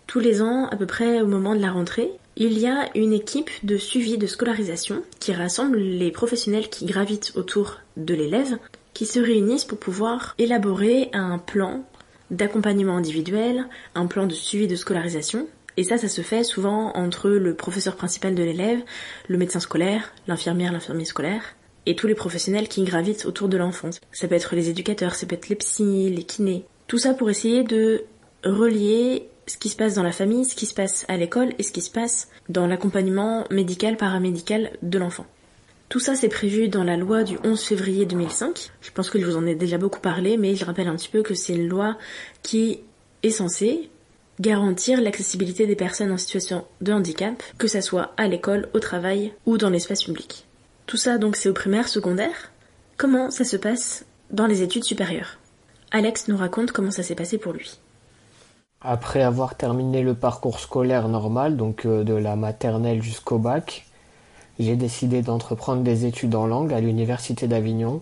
Tous 0.06 0.20
les 0.20 0.44
ans, 0.44 0.68
à 0.68 0.76
peu 0.76 0.86
près 0.86 1.22
au 1.22 1.28
moment 1.28 1.56
de 1.56 1.62
la 1.62 1.72
rentrée, 1.72 2.12
il 2.40 2.60
y 2.60 2.68
a 2.68 2.90
une 2.96 3.14
équipe 3.14 3.50
de 3.64 3.78
suivi 3.78 4.20
de 4.20 4.28
scolarisation 4.28 5.02
qui 5.20 5.34
rassemble 5.34 5.78
les 5.80 6.12
professionnels 6.12 6.70
qui 6.70 6.86
gravitent 6.86 7.34
autour 7.36 7.80
de 7.98 8.14
l'élève, 8.14 8.58
qui 8.94 9.08
se 9.08 9.20
réunissent 9.20 9.66
pour 9.66 9.80
pouvoir 9.80 10.36
élaborer 10.38 11.10
un 11.14 11.40
plan 11.40 11.84
d'accompagnement 12.30 12.96
individuel, 12.96 13.68
un 13.96 14.06
plan 14.06 14.28
de 14.28 14.34
suivi 14.34 14.68
de 14.68 14.76
scolarisation. 14.76 15.48
Et 15.78 15.84
ça, 15.84 15.98
ça 15.98 16.08
se 16.08 16.22
fait 16.22 16.44
souvent 16.44 16.92
entre 16.96 17.30
le 17.30 17.56
professeur 17.56 17.96
principal 17.96 18.36
de 18.36 18.44
l'élève, 18.44 18.82
le 19.28 19.38
médecin 19.38 19.60
scolaire, 19.60 20.14
l'infirmière, 20.28 20.72
l'infirmier 20.72 21.06
scolaire, 21.06 21.56
et 21.88 21.96
tous 21.96 22.06
les 22.06 22.16
professionnels 22.16 22.68
qui 22.68 22.84
gravitent 22.84 23.26
autour 23.26 23.48
de 23.48 23.58
l'enfant. 23.58 23.90
Ça 24.12 24.28
peut 24.28 24.36
être 24.36 24.56
les 24.56 24.70
éducateurs, 24.70 25.16
ça 25.16 25.26
peut 25.26 25.36
être 25.36 25.50
les 25.50 25.56
psys, 25.56 26.10
les 26.12 26.24
kinés. 26.24 26.66
Tout 26.86 27.00
ça 27.00 27.16
pour 27.16 27.32
essayer 27.32 27.64
de 27.64 28.04
relier 28.44 29.28
ce 29.48 29.58
qui 29.58 29.70
se 29.70 29.76
passe 29.76 29.96
dans 29.96 30.04
la 30.04 30.12
famille, 30.12 30.46
ce 30.46 30.56
qui 30.56 30.66
se 30.66 30.74
passe 30.74 31.06
à 31.08 31.18
l'école 31.18 31.54
et 31.58 31.64
ce 31.64 31.72
qui 31.72 31.82
se 31.82 31.90
passe 31.90 32.30
dans 32.50 32.68
l'accompagnement 32.68 33.46
médical, 33.50 33.98
paramédical 33.98 34.72
de 34.82 35.00
l'enfant. 35.00 35.26
Tout 35.90 36.00
ça, 36.00 36.16
c'est 36.16 36.28
prévu 36.28 36.68
dans 36.68 36.84
la 36.84 36.98
loi 36.98 37.24
du 37.24 37.38
11 37.46 37.62
février 37.62 38.06
2005. 38.06 38.72
Je 38.82 38.92
pense 38.92 39.10
que 39.10 39.20
je 39.20 39.26
vous 39.26 39.38
en 39.38 39.46
ai 39.46 39.56
déjà 39.56 39.78
beaucoup 39.78 40.02
parlé, 40.02 40.36
mais 40.36 40.56
je 40.56 40.66
rappelle 40.66 40.90
un 40.90 40.96
petit 40.98 41.08
peu 41.08 41.24
que 41.24 41.34
c'est 41.34 41.56
une 41.56 41.70
loi 41.70 41.98
qui 42.44 42.82
est 43.24 43.30
censée 43.30 43.90
garantir 44.40 45.02
l'accessibilité 45.02 45.66
des 45.66 45.78
personnes 45.78 46.12
en 46.12 46.18
situation 46.18 46.66
de 46.82 46.92
handicap, 46.92 47.42
que 47.58 47.68
ça 47.68 47.82
soit 47.82 48.14
à 48.18 48.28
l'école, 48.28 48.70
au 48.74 48.80
travail 48.80 49.34
ou 49.46 49.58
dans 49.58 49.70
l'espace 49.70 50.04
public. 50.04 50.46
Tout 50.86 50.98
ça, 50.98 51.18
donc, 51.18 51.38
c'est 51.38 51.50
au 51.50 51.54
primaire, 51.54 51.88
secondaire. 51.88 52.52
Comment 52.98 53.32
ça 53.32 53.46
se 53.46 53.58
passe 53.58 54.06
dans 54.30 54.46
les 54.46 54.62
études 54.62 54.84
supérieures? 54.84 55.40
Alex 55.92 56.28
nous 56.28 56.38
raconte 56.38 56.72
comment 56.74 56.92
ça 56.92 57.02
s'est 57.02 57.16
passé 57.16 57.38
pour 57.38 57.54
lui. 57.54 57.80
Après 58.82 59.24
avoir 59.24 59.56
terminé 59.56 60.04
le 60.04 60.14
parcours 60.14 60.60
scolaire 60.60 61.08
normal, 61.08 61.58
donc 61.58 61.86
euh, 61.86 62.04
de 62.04 62.14
la 62.14 62.36
maternelle 62.36 63.02
jusqu'au 63.02 63.40
bac, 63.40 63.86
j'ai 64.60 64.76
décidé 64.76 65.24
d'entreprendre 65.24 65.82
des 65.82 66.06
études 66.06 66.36
en 66.36 66.46
langue 66.46 66.74
à 66.74 66.80
l'université 66.80 67.48
d'Avignon. 67.48 68.02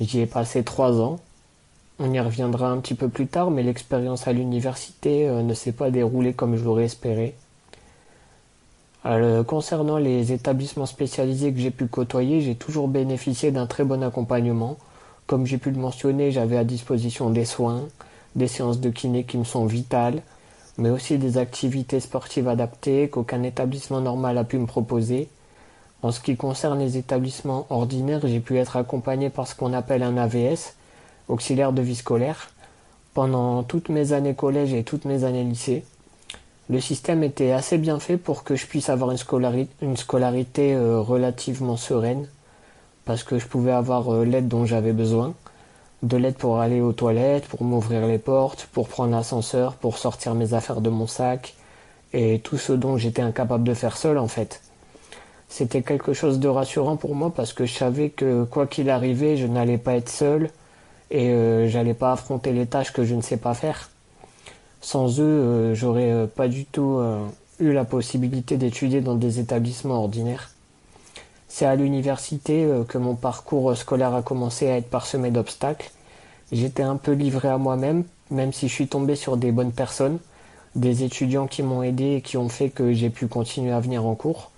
J'y 0.00 0.20
ai 0.20 0.26
passé 0.26 0.62
trois 0.62 1.00
ans. 1.00 1.18
On 1.98 2.12
y 2.12 2.20
reviendra 2.20 2.68
un 2.70 2.78
petit 2.78 2.94
peu 2.94 3.08
plus 3.08 3.26
tard, 3.26 3.50
mais 3.50 3.64
l'expérience 3.64 4.28
à 4.28 4.32
l'université 4.32 5.28
euh, 5.28 5.42
ne 5.42 5.54
s'est 5.54 5.72
pas 5.72 5.90
déroulée 5.90 6.32
comme 6.32 6.56
je 6.56 6.64
l'aurais 6.64 6.84
espéré. 6.84 7.34
Euh, 9.06 9.42
concernant 9.42 9.98
les 9.98 10.32
établissements 10.32 10.86
spécialisés 10.86 11.52
que 11.52 11.58
j'ai 11.58 11.70
pu 11.70 11.86
côtoyer, 11.86 12.40
j'ai 12.40 12.54
toujours 12.54 12.88
bénéficié 12.88 13.50
d'un 13.50 13.66
très 13.66 13.84
bon 13.84 14.02
accompagnement. 14.02 14.78
Comme 15.26 15.44
j'ai 15.44 15.58
pu 15.58 15.70
le 15.72 15.80
mentionner, 15.80 16.30
j'avais 16.30 16.56
à 16.56 16.64
disposition 16.64 17.30
des 17.30 17.44
soins, 17.44 17.82
des 18.36 18.48
séances 18.48 18.80
de 18.80 18.90
kiné 18.90 19.24
qui 19.24 19.38
me 19.38 19.44
sont 19.44 19.66
vitales, 19.66 20.22
mais 20.78 20.90
aussi 20.90 21.18
des 21.18 21.38
activités 21.38 22.00
sportives 22.00 22.48
adaptées 22.48 23.08
qu'aucun 23.08 23.42
établissement 23.42 24.00
normal 24.00 24.38
a 24.38 24.44
pu 24.44 24.58
me 24.58 24.66
proposer. 24.66 25.28
En 26.02 26.10
ce 26.10 26.20
qui 26.20 26.36
concerne 26.36 26.78
les 26.78 26.96
établissements 26.96 27.66
ordinaires, 27.70 28.26
j'ai 28.26 28.40
pu 28.40 28.58
être 28.58 28.76
accompagné 28.76 29.30
par 29.30 29.46
ce 29.46 29.54
qu'on 29.54 29.72
appelle 29.72 30.02
un 30.02 30.16
AVS, 30.16 30.74
auxiliaire 31.28 31.72
de 31.72 31.80
vie 31.80 31.94
scolaire, 31.94 32.50
pendant 33.14 33.62
toutes 33.62 33.88
mes 33.88 34.12
années 34.12 34.34
collège 34.34 34.74
et 34.74 34.84
toutes 34.84 35.04
mes 35.04 35.24
années 35.24 35.44
lycée. 35.44 35.84
Le 36.68 36.80
système 36.80 37.22
était 37.22 37.52
assez 37.52 37.78
bien 37.78 37.98
fait 38.00 38.16
pour 38.16 38.42
que 38.42 38.56
je 38.56 38.66
puisse 38.66 38.88
avoir 38.88 39.12
une 39.12 39.96
scolarité, 39.96 40.74
euh, 40.74 41.00
relativement 41.00 41.76
sereine, 41.76 42.26
parce 43.04 43.22
que 43.22 43.38
je 43.38 43.46
pouvais 43.46 43.72
avoir 43.72 44.12
euh, 44.12 44.24
l'aide 44.24 44.48
dont 44.48 44.64
j'avais 44.64 44.92
besoin, 44.92 45.34
de 46.04 46.16
l'aide 46.16 46.36
pour 46.36 46.60
aller 46.60 46.80
aux 46.80 46.92
toilettes, 46.92 47.46
pour 47.46 47.64
m'ouvrir 47.64 48.06
les 48.06 48.18
portes, 48.18 48.68
pour 48.72 48.88
prendre 48.88 49.12
l'ascenseur, 49.12 49.74
pour 49.74 49.98
sortir 49.98 50.34
mes 50.34 50.54
affaires 50.54 50.80
de 50.80 50.90
mon 50.90 51.06
sac, 51.06 51.54
et 52.12 52.40
tout 52.40 52.58
ce 52.58 52.72
dont 52.72 52.96
j'étais 52.96 53.22
incapable 53.22 53.64
de 53.64 53.74
faire 53.74 53.96
seul 53.96 54.18
en 54.18 54.28
fait 54.28 54.60
c'était 55.54 55.82
quelque 55.82 56.14
chose 56.14 56.40
de 56.40 56.48
rassurant 56.48 56.96
pour 56.96 57.14
moi 57.14 57.32
parce 57.32 57.52
que 57.52 57.64
je 57.64 57.72
savais 57.72 58.10
que 58.10 58.42
quoi 58.42 58.66
qu'il 58.66 58.90
arrivait, 58.90 59.36
je 59.36 59.46
n'allais 59.46 59.78
pas 59.78 59.94
être 59.94 60.08
seul 60.08 60.50
et 61.12 61.30
euh, 61.30 61.68
j'allais 61.68 61.94
pas 61.94 62.10
affronter 62.10 62.52
les 62.52 62.66
tâches 62.66 62.92
que 62.92 63.04
je 63.04 63.14
ne 63.14 63.20
sais 63.20 63.36
pas 63.36 63.54
faire. 63.54 63.90
Sans 64.80 65.20
eux, 65.20 65.22
euh, 65.22 65.74
j'aurais 65.76 66.10
euh, 66.10 66.26
pas 66.26 66.48
du 66.48 66.64
tout 66.64 67.00
eu 67.60 67.72
la 67.72 67.84
possibilité 67.84 68.56
d'étudier 68.56 69.00
dans 69.00 69.14
des 69.14 69.38
établissements 69.38 70.00
ordinaires. 70.00 70.50
C'est 71.56 71.66
à 71.66 71.76
l'université 71.76 72.68
que 72.88 72.98
mon 72.98 73.14
parcours 73.14 73.76
scolaire 73.76 74.12
a 74.12 74.22
commencé 74.22 74.68
à 74.68 74.76
être 74.76 74.90
parsemé 74.90 75.30
d'obstacles. 75.30 75.92
J'étais 76.50 76.82
un 76.82 76.96
peu 76.96 77.12
livré 77.12 77.46
à 77.46 77.58
moi-même, 77.58 78.02
même 78.32 78.52
si 78.52 78.66
je 78.66 78.74
suis 78.74 78.88
tombé 78.88 79.14
sur 79.14 79.36
des 79.36 79.52
bonnes 79.52 79.70
personnes, 79.70 80.18
des 80.74 81.04
étudiants 81.04 81.46
qui 81.46 81.62
m'ont 81.62 81.84
aidé 81.84 82.16
et 82.16 82.22
qui 82.22 82.38
ont 82.38 82.48
fait 82.48 82.70
que 82.70 82.92
j'ai 82.92 83.08
pu 83.08 83.28
continuer 83.28 83.70
à 83.70 83.78
venir 83.78 84.04
en 84.04 84.16
cours. 84.16 84.50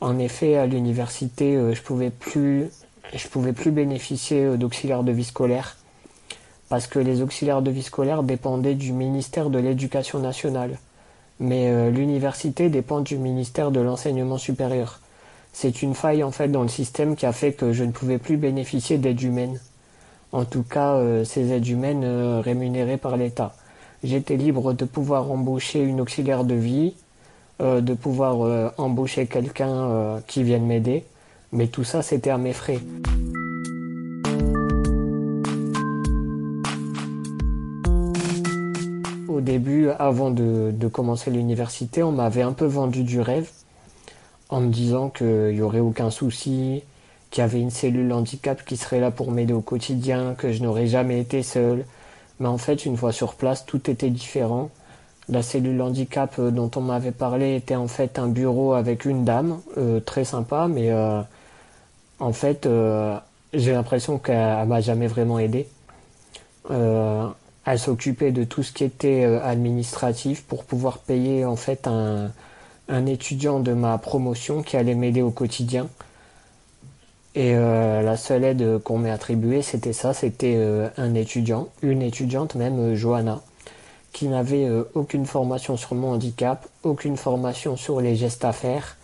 En 0.00 0.16
effet, 0.20 0.56
à 0.56 0.66
l'université, 0.66 1.56
euh, 1.56 1.74
je 1.74 1.82
pouvais 1.82 2.10
plus, 2.10 2.70
je 3.12 3.26
pouvais 3.26 3.52
plus 3.52 3.72
bénéficier 3.72 4.44
euh, 4.44 4.56
d'auxiliaires 4.56 5.02
de 5.02 5.10
vie 5.10 5.24
scolaire 5.24 5.78
parce 6.68 6.86
que 6.86 7.00
les 7.00 7.22
auxiliaires 7.22 7.60
de 7.60 7.72
vie 7.72 7.82
scolaire 7.82 8.22
dépendaient 8.22 8.76
du 8.76 8.92
ministère 8.92 9.50
de 9.50 9.58
l'Éducation 9.58 10.20
nationale. 10.20 10.78
Mais 11.40 11.72
euh, 11.72 11.90
l'université 11.90 12.68
dépend 12.68 13.00
du 13.00 13.18
ministère 13.18 13.72
de 13.72 13.80
l'enseignement 13.80 14.38
supérieur. 14.38 15.00
C'est 15.54 15.80
une 15.80 15.94
faille 15.94 16.22
en 16.22 16.30
fait 16.30 16.48
dans 16.48 16.62
le 16.62 16.68
système 16.68 17.16
qui 17.16 17.24
a 17.24 17.32
fait 17.32 17.54
que 17.54 17.72
je 17.72 17.84
ne 17.84 17.92
pouvais 17.92 18.18
plus 18.18 18.36
bénéficier 18.36 18.98
d'aide 18.98 19.22
humaine. 19.22 19.58
En 20.32 20.44
tout 20.44 20.64
cas, 20.64 21.00
ces 21.24 21.52
aides 21.52 21.66
humaines 21.66 22.04
rémunérées 22.40 22.98
par 22.98 23.16
l'État. 23.16 23.54
J'étais 24.04 24.36
libre 24.36 24.74
de 24.74 24.84
pouvoir 24.84 25.30
embaucher 25.30 25.82
une 25.82 25.98
auxiliaire 25.98 26.44
de 26.44 26.54
vie, 26.54 26.92
euh, 27.62 27.80
de 27.80 27.94
pouvoir 27.94 28.42
euh, 28.42 28.68
embaucher 28.76 29.26
quelqu'un 29.26 29.70
euh, 29.70 30.20
qui 30.26 30.42
vienne 30.42 30.66
m'aider. 30.66 31.04
Mais 31.52 31.68
tout 31.68 31.84
ça, 31.84 32.02
c'était 32.02 32.28
à 32.28 32.36
mes 32.36 32.52
frais. 32.52 32.80
Au 39.26 39.40
début, 39.40 39.88
avant 39.98 40.30
de 40.30 40.88
commencer 40.88 41.30
l'université, 41.30 42.02
on 42.02 42.12
m'avait 42.12 42.42
un 42.42 42.52
peu 42.52 42.66
vendu 42.66 43.04
du 43.04 43.22
rêve 43.22 43.48
en 44.54 44.60
me 44.60 44.70
disant 44.70 45.10
qu'il 45.10 45.54
n'y 45.54 45.62
aurait 45.62 45.80
aucun 45.80 46.10
souci, 46.10 46.84
qu'il 47.30 47.42
y 47.42 47.44
avait 47.44 47.60
une 47.60 47.70
cellule 47.70 48.12
handicap 48.12 48.64
qui 48.64 48.76
serait 48.76 49.00
là 49.00 49.10
pour 49.10 49.32
m'aider 49.32 49.52
au 49.52 49.60
quotidien, 49.60 50.34
que 50.38 50.52
je 50.52 50.62
n'aurais 50.62 50.86
jamais 50.86 51.18
été 51.20 51.42
seul. 51.42 51.84
Mais 52.38 52.46
en 52.46 52.56
fait, 52.56 52.86
une 52.86 52.96
fois 52.96 53.10
sur 53.10 53.34
place, 53.34 53.66
tout 53.66 53.90
était 53.90 54.10
différent. 54.10 54.70
La 55.28 55.42
cellule 55.42 55.82
handicap 55.82 56.36
euh, 56.38 56.52
dont 56.52 56.70
on 56.76 56.82
m'avait 56.82 57.10
parlé 57.10 57.56
était 57.56 57.74
en 57.74 57.88
fait 57.88 58.16
un 58.20 58.28
bureau 58.28 58.74
avec 58.74 59.06
une 59.06 59.24
dame, 59.24 59.60
euh, 59.76 59.98
très 59.98 60.24
sympa, 60.24 60.68
mais 60.68 60.92
euh, 60.92 61.20
en 62.20 62.32
fait, 62.32 62.68
j'ai 63.54 63.72
l'impression 63.72 64.18
qu'elle 64.18 64.68
m'a 64.68 64.80
jamais 64.80 65.08
vraiment 65.08 65.40
aidé. 65.40 65.66
elle 66.70 67.78
s'occupait 67.78 68.30
de 68.30 68.44
tout 68.44 68.62
ce 68.62 68.72
qui 68.72 68.84
était 68.84 69.24
administratif 69.24 70.44
pour 70.44 70.64
pouvoir 70.64 70.98
payer 70.98 71.44
en 71.44 71.56
fait 71.56 71.88
un, 71.88 72.30
un 72.88 73.06
étudiant 73.06 73.60
de 73.60 73.72
ma 73.72 73.98
promotion 73.98 74.62
qui 74.62 74.76
allait 74.76 74.94
m'aider 74.94 75.22
au 75.22 75.30
quotidien. 75.30 75.88
Et 77.34 77.54
la 77.54 78.16
seule 78.16 78.44
aide 78.44 78.78
qu'on 78.84 78.98
m'ait 78.98 79.10
attribuée, 79.10 79.62
c'était 79.62 79.92
ça, 79.92 80.14
c'était 80.14 80.56
un 80.96 81.14
étudiant, 81.14 81.68
une 81.82 82.00
étudiante 82.00 82.54
même, 82.54 82.94
Johanna 82.94 83.40
qui 84.14 84.28
n'avait 84.28 84.64
euh, 84.64 84.84
aucune 84.94 85.26
formation 85.26 85.76
sur 85.76 85.94
mon 85.94 86.12
handicap, 86.12 86.66
aucune 86.84 87.18
formation 87.18 87.76
sur 87.76 88.00
les 88.00 88.16
gestes 88.16 88.46
à 88.46 88.52
faire. 88.52 88.96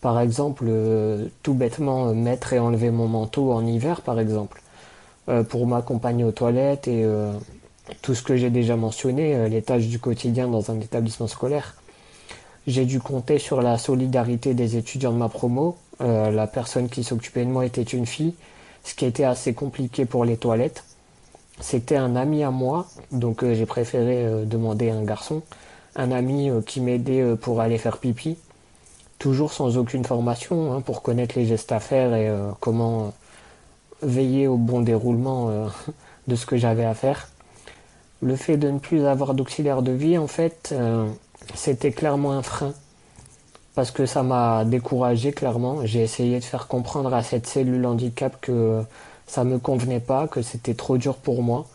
Par 0.00 0.20
exemple, 0.20 0.66
euh, 0.68 1.26
tout 1.42 1.54
bêtement 1.54 2.08
euh, 2.08 2.12
mettre 2.12 2.52
et 2.52 2.60
enlever 2.60 2.90
mon 2.90 3.08
manteau 3.08 3.52
en 3.52 3.66
hiver, 3.66 4.02
par 4.02 4.20
exemple, 4.20 4.62
pour 5.48 5.68
m'accompagner 5.68 6.24
aux 6.24 6.32
toilettes 6.32 6.88
et 6.88 7.06
tout 8.02 8.12
ce 8.12 8.24
que 8.24 8.36
j'ai 8.36 8.50
déjà 8.50 8.74
mentionné, 8.74 9.48
les 9.48 9.62
tâches 9.62 9.86
du 9.86 10.00
quotidien 10.00 10.48
dans 10.48 10.72
un 10.72 10.80
établissement 10.80 11.28
scolaire. 11.28 11.76
J'ai 12.66 12.84
dû 12.84 13.00
compter 13.00 13.38
sur 13.38 13.60
la 13.60 13.78
solidarité 13.78 14.54
des 14.54 14.76
étudiants 14.76 15.12
de 15.12 15.18
ma 15.18 15.28
promo. 15.28 15.76
la 16.00 16.46
personne 16.46 16.88
qui 16.88 17.04
s'occupait 17.04 17.44
de 17.44 17.50
moi 17.50 17.66
était 17.66 17.82
une 17.82 18.06
fille, 18.06 18.34
ce 18.84 18.94
qui 18.94 19.04
était 19.04 19.24
assez 19.24 19.54
compliqué 19.54 20.04
pour 20.04 20.24
les 20.24 20.36
toilettes. 20.36 20.84
C'était 21.60 21.96
un 21.96 22.16
ami 22.16 22.42
à 22.42 22.50
moi, 22.50 22.86
donc 23.12 23.44
euh, 23.44 23.54
j'ai 23.54 23.66
préféré 23.66 24.24
euh, 24.24 24.44
demander 24.44 24.90
un 24.90 25.04
garçon, 25.04 25.42
un 25.94 26.10
ami 26.10 26.50
euh, 26.50 26.60
qui 26.60 26.80
m'aidait 26.80 27.36
pour 27.36 27.60
aller 27.60 27.78
faire 27.78 27.98
pipi, 27.98 28.36
toujours 29.18 29.52
sans 29.52 29.76
aucune 29.76 30.04
formation, 30.04 30.72
hein, 30.72 30.80
pour 30.80 31.02
connaître 31.02 31.38
les 31.38 31.46
gestes 31.46 31.70
à 31.70 31.78
faire 31.78 32.14
et 32.14 32.28
comment 32.60 33.12
veiller 34.02 34.48
au 34.48 34.56
bon 34.56 34.80
déroulement 34.80 35.68
de 36.26 36.34
ce 36.34 36.46
que 36.46 36.56
j'avais 36.56 36.84
à 36.84 36.94
faire. 36.94 37.28
Le 38.20 38.34
fait 38.34 38.56
de 38.56 38.68
ne 38.68 38.78
plus 38.78 39.06
avoir 39.06 39.34
d'auxiliaire 39.34 39.82
de 39.82 39.92
vie, 39.92 40.18
en 40.18 40.26
fait, 40.26 40.74
c'était 41.54 41.92
clairement 41.92 42.32
un 42.32 42.42
frein. 42.42 42.72
Parce 43.74 43.90
que 43.90 44.04
ça 44.04 44.22
m'a 44.22 44.64
découragé 44.64 45.32
clairement. 45.32 45.86
J'ai 45.86 46.02
essayé 46.02 46.38
de 46.38 46.44
faire 46.44 46.68
comprendre 46.68 47.14
à 47.14 47.22
cette 47.22 47.46
cellule 47.46 47.86
handicap 47.86 48.36
que 48.40 48.82
ça 49.26 49.44
me 49.44 49.58
convenait 49.58 50.00
pas, 50.00 50.28
que 50.28 50.42
c'était 50.42 50.74
trop 50.74 50.98
dur 50.98 51.16
pour 51.16 51.42
moi. 51.42 51.66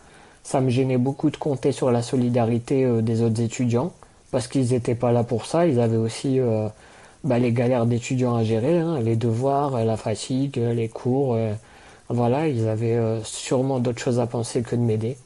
Ça 0.43 0.62
me 0.62 0.69
gênait 0.69 0.97
beaucoup 0.97 1.29
de 1.31 1.38
compter 1.38 1.71
sur 1.71 1.91
la 1.91 2.01
solidarité 2.01 2.86
euh, 2.86 3.01
des 3.01 3.21
autres 3.21 3.41
étudiants, 3.41 3.91
parce 4.31 4.47
qu'ils 4.47 4.69
n'étaient 4.69 4.95
pas 4.95 5.12
là 5.12 5.24
pour 5.24 5.45
ça. 5.45 5.65
Ils 5.65 5.79
avaient 5.79 5.97
aussi 5.97 6.39
euh, 6.39 6.69
bah, 7.24 7.39
les 7.39 7.51
galères 7.51 7.86
d'étudiants 7.86 8.36
à 8.36 8.43
gérer, 8.43 8.77
hein, 8.77 9.00
les 9.01 9.15
devoirs, 9.15 9.83
la 9.83 9.97
fatigue, 9.97 10.57
les 10.57 10.88
cours, 10.88 11.33
euh, 11.33 11.53
Voilà, 12.09 12.47
ils 12.47 12.67
avaient 12.67 13.00
sûrement 13.24 13.79
d'autres 13.79 14.00
choses 14.00 14.19
à 14.19 14.27
penser 14.27 14.62
que 14.62 14.75
de 14.75 14.81
m'aider. 14.81 15.17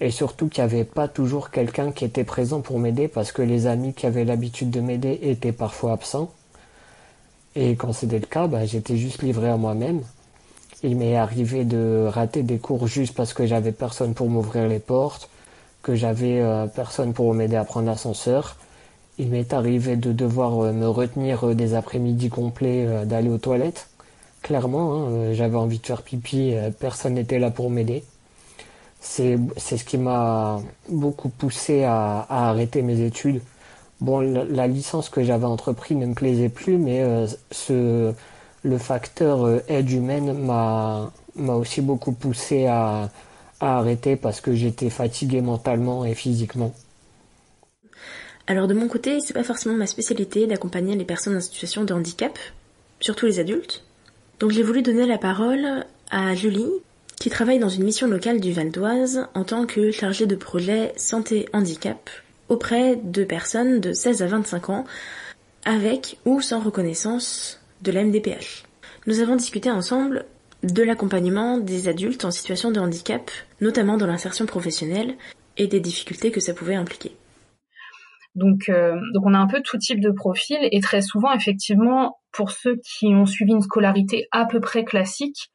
Et 0.00 0.10
surtout 0.10 0.48
qu'il 0.48 0.64
n'y 0.64 0.70
avait 0.70 0.84
pas 0.84 1.08
toujours 1.08 1.50
quelqu'un 1.50 1.92
qui 1.92 2.04
était 2.04 2.24
présent 2.24 2.60
pour 2.60 2.78
m'aider 2.78 3.06
parce 3.06 3.32
que 3.32 3.42
les 3.42 3.66
amis 3.66 3.92
qui 3.92 4.06
avaient 4.06 4.24
l'habitude 4.24 4.70
de 4.70 4.80
m'aider 4.80 5.18
étaient 5.22 5.52
parfois 5.52 5.92
absents. 5.92 6.32
Et 7.54 7.76
quand 7.76 7.92
c'était 7.92 8.18
le 8.18 8.26
cas, 8.26 8.46
bah, 8.46 8.64
j'étais 8.64 8.96
juste 8.96 9.22
livré 9.22 9.48
à 9.48 9.56
moi-même. 9.56 10.02
Il 10.82 10.96
m'est 10.96 11.16
arrivé 11.16 11.64
de 11.64 12.06
rater 12.08 12.42
des 12.42 12.58
cours 12.58 12.86
juste 12.86 13.14
parce 13.14 13.34
que 13.34 13.44
j'avais 13.44 13.72
personne 13.72 14.14
pour 14.14 14.30
m'ouvrir 14.30 14.66
les 14.66 14.78
portes, 14.78 15.28
que 15.82 15.94
j'avais 15.94 16.40
euh, 16.40 16.66
personne 16.66 17.12
pour 17.12 17.34
m'aider 17.34 17.56
à 17.56 17.64
prendre 17.64 17.86
l'ascenseur. 17.86 18.56
Il 19.18 19.28
m'est 19.28 19.52
arrivé 19.52 19.96
de 19.96 20.12
devoir 20.12 20.58
euh, 20.64 20.72
me 20.72 20.88
retenir 20.88 21.48
euh, 21.48 21.54
des 21.54 21.74
après-midi 21.74 22.30
complets 22.30 23.04
d'aller 23.04 23.28
aux 23.28 23.38
toilettes. 23.38 23.88
Clairement, 24.40 25.08
hein, 25.08 25.34
j'avais 25.34 25.56
envie 25.56 25.78
de 25.78 25.86
faire 25.86 26.00
pipi, 26.00 26.54
personne 26.78 27.14
n'était 27.14 27.38
là 27.38 27.50
pour 27.50 27.68
m'aider 27.68 28.04
c'est 29.00 29.38
ce 29.58 29.84
qui 29.84 29.98
m'a 29.98 30.60
beaucoup 30.88 31.28
poussé 31.28 31.84
à, 31.84 32.26
arrêter 32.28 32.82
mes 32.82 33.00
études. 33.00 33.40
Bon, 34.00 34.20
la, 34.20 34.66
licence 34.66 35.08
que 35.10 35.22
j'avais 35.22 35.44
entrepris 35.44 35.94
ne 35.94 36.06
me 36.06 36.14
plaisait 36.14 36.48
plus, 36.48 36.78
mais 36.78 37.02
euh, 37.02 37.26
ce, 37.50 38.12
le 38.62 38.78
facteur 38.78 39.46
euh, 39.46 39.62
aide 39.68 39.90
humaine 39.90 40.32
m'a 40.32 41.12
m'a 41.36 41.54
aussi 41.54 41.80
beaucoup 41.80 42.12
poussé 42.12 42.66
à, 42.66 43.10
à 43.60 43.78
arrêter 43.78 44.16
parce 44.16 44.40
que 44.40 44.54
j'étais 44.54 44.90
fatigué 44.90 45.40
mentalement 45.40 46.04
et 46.04 46.14
physiquement. 46.14 46.74
Alors 48.46 48.66
de 48.66 48.74
mon 48.74 48.88
côté, 48.88 49.20
c'est 49.20 49.34
pas 49.34 49.44
forcément 49.44 49.76
ma 49.76 49.86
spécialité 49.86 50.46
d'accompagner 50.46 50.96
les 50.96 51.04
personnes 51.04 51.36
en 51.36 51.40
situation 51.40 51.84
de 51.84 51.94
handicap, 51.94 52.38
surtout 53.00 53.26
les 53.26 53.38
adultes. 53.38 53.84
Donc 54.40 54.50
j'ai 54.50 54.62
voulu 54.62 54.82
donner 54.82 55.06
la 55.06 55.18
parole 55.18 55.86
à 56.10 56.34
Julie, 56.34 56.70
qui 57.20 57.28
travaille 57.28 57.58
dans 57.58 57.68
une 57.68 57.84
mission 57.84 58.08
locale 58.08 58.40
du 58.40 58.50
Val 58.50 58.70
d'Oise 58.70 59.28
en 59.34 59.44
tant 59.44 59.66
que 59.66 59.90
chargée 59.90 60.26
de 60.26 60.34
projet 60.34 60.92
santé-handicap 60.96 62.08
auprès 62.48 62.96
de 62.96 63.24
personnes 63.24 63.78
de 63.78 63.92
16 63.92 64.22
à 64.22 64.26
25 64.26 64.70
ans 64.70 64.84
avec 65.66 66.16
ou 66.24 66.40
sans 66.40 66.60
reconnaissance 66.60 67.60
de 67.82 67.92
la 67.92 68.04
MDPH. 68.04 68.64
Nous 69.06 69.20
avons 69.20 69.36
discuté 69.36 69.70
ensemble 69.70 70.24
de 70.62 70.82
l'accompagnement 70.82 71.58
des 71.58 71.88
adultes 71.88 72.24
en 72.24 72.30
situation 72.30 72.70
de 72.70 72.80
handicap, 72.80 73.30
notamment 73.60 73.98
dans 73.98 74.06
l'insertion 74.06 74.46
professionnelle, 74.46 75.14
et 75.58 75.66
des 75.66 75.80
difficultés 75.80 76.30
que 76.30 76.40
ça 76.40 76.54
pouvait 76.54 76.74
impliquer. 76.74 77.12
Donc, 78.34 78.70
euh, 78.70 78.98
donc 79.12 79.26
on 79.26 79.34
a 79.34 79.38
un 79.38 79.46
peu 79.46 79.60
tout 79.62 79.76
type 79.76 80.00
de 80.00 80.10
profil 80.10 80.56
et 80.72 80.80
très 80.80 81.02
souvent, 81.02 81.32
effectivement, 81.32 82.18
pour 82.32 82.50
ceux 82.50 82.76
qui 82.76 83.08
ont 83.08 83.26
suivi 83.26 83.52
une 83.52 83.60
scolarité 83.60 84.26
à 84.32 84.46
peu 84.46 84.60
près 84.60 84.84
classique, 84.84 85.50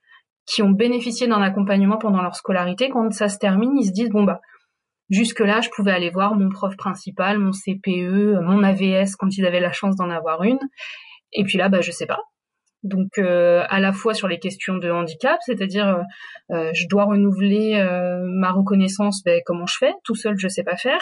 qui 0.46 0.62
ont 0.62 0.70
bénéficié 0.70 1.28
d'un 1.28 1.42
accompagnement 1.42 1.98
pendant 1.98 2.22
leur 2.22 2.36
scolarité, 2.36 2.90
quand 2.90 3.12
ça 3.12 3.30
se 3.30 3.38
termine, 3.38 3.76
ils 3.78 3.88
se 3.88 3.92
disent 3.92 4.10
bon 4.10 4.24
bah 4.24 4.40
jusque 5.10 5.40
là 5.40 5.62
je 5.62 5.70
pouvais 5.70 5.92
aller 5.92 6.10
voir 6.10 6.36
mon 6.36 6.50
prof 6.50 6.76
principal, 6.78 7.40
mon 7.40 7.52
CPE, 7.52 8.42
mon 8.42 8.64
AVS 8.64 9.16
quand 9.18 9.36
ils 9.38 9.46
avaient 9.46 9.60
la 9.60 9.72
chance 9.72 9.96
d'en 9.96 10.10
avoir 10.10 10.44
une, 10.44 10.60
et 11.34 11.44
puis 11.44 11.58
là 11.58 11.70
bah 11.70 11.82
je 11.82 11.92
sais 11.92 12.06
pas. 12.06 12.20
Donc 12.86 13.18
euh, 13.18 13.64
à 13.68 13.80
la 13.80 13.92
fois 13.92 14.14
sur 14.14 14.28
les 14.28 14.38
questions 14.38 14.78
de 14.78 14.90
handicap, 14.92 15.40
c'est-à-dire 15.44 15.88
euh, 15.88 16.56
euh, 16.56 16.72
je 16.74 16.88
dois 16.88 17.06
renouveler 17.06 17.84
ma 18.24 18.52
reconnaissance, 18.52 19.24
ben, 19.24 19.42
comment 19.46 19.66
je 19.66 19.78
fais? 19.80 19.94
Tout 20.04 20.16
seul 20.16 20.38
je 20.38 20.48
sais 20.48 20.64
pas 20.64 20.78
faire. 20.78 21.02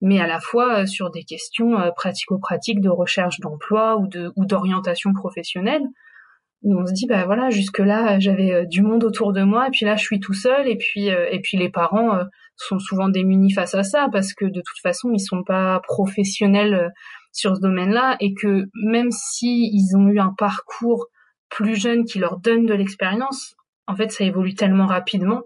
Mais 0.00 0.20
à 0.20 0.28
la 0.28 0.38
fois 0.38 0.86
sur 0.86 1.10
des 1.10 1.24
questions 1.24 1.74
pratico-pratiques 1.96 2.80
de 2.80 2.88
recherche 2.88 3.40
d'emploi 3.40 3.96
ou 3.96 4.06
de 4.06 4.30
ou 4.36 4.46
d'orientation 4.46 5.12
professionnelle 5.12 5.82
on 6.64 6.86
se 6.86 6.92
dit 6.92 7.06
bah 7.06 7.24
voilà 7.24 7.50
jusque 7.50 7.78
là 7.78 8.18
j'avais 8.18 8.52
euh, 8.52 8.64
du 8.64 8.82
monde 8.82 9.04
autour 9.04 9.32
de 9.32 9.42
moi 9.42 9.68
et 9.68 9.70
puis 9.70 9.86
là 9.86 9.96
je 9.96 10.02
suis 10.02 10.20
tout 10.20 10.34
seul 10.34 10.66
et 10.68 10.76
puis 10.76 11.10
euh, 11.10 11.28
et 11.30 11.40
puis 11.40 11.56
les 11.56 11.70
parents 11.70 12.14
euh, 12.16 12.24
sont 12.56 12.78
souvent 12.78 13.08
démunis 13.08 13.52
face 13.52 13.74
à 13.74 13.84
ça 13.84 14.08
parce 14.10 14.34
que 14.34 14.44
de 14.44 14.60
toute 14.60 14.80
façon 14.82 15.10
ils 15.12 15.20
sont 15.20 15.44
pas 15.44 15.80
professionnels 15.84 16.92
sur 17.32 17.54
ce 17.54 17.60
domaine-là 17.60 18.16
et 18.20 18.34
que 18.34 18.64
même 18.84 19.10
si 19.12 19.70
ils 19.72 19.96
ont 19.96 20.08
eu 20.08 20.18
un 20.18 20.34
parcours 20.36 21.06
plus 21.48 21.76
jeune 21.76 22.04
qui 22.04 22.18
leur 22.18 22.38
donne 22.40 22.66
de 22.66 22.74
l'expérience 22.74 23.54
en 23.86 23.94
fait 23.94 24.10
ça 24.10 24.24
évolue 24.24 24.54
tellement 24.54 24.86
rapidement 24.86 25.42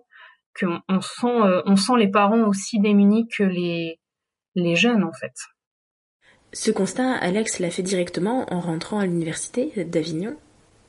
qu'on 0.59 0.81
on 0.89 1.01
sent 1.03 1.63
on 1.67 1.77
sent 1.77 1.97
les 1.99 2.09
parents 2.09 2.49
aussi 2.49 2.81
démunis 2.81 3.29
que 3.29 3.45
les 3.45 4.01
les 4.55 4.77
jeunes 4.77 5.05
en 5.05 5.13
fait. 5.13 5.35
Ce 6.55 6.71
constat, 6.71 7.15
Alex 7.15 7.61
l'a 7.61 7.71
fait 7.71 7.83
directement 7.83 8.47
en 8.53 8.61
rentrant 8.61 8.99
à 8.99 9.07
l'université 9.07 9.85
d'Avignon 9.85 10.37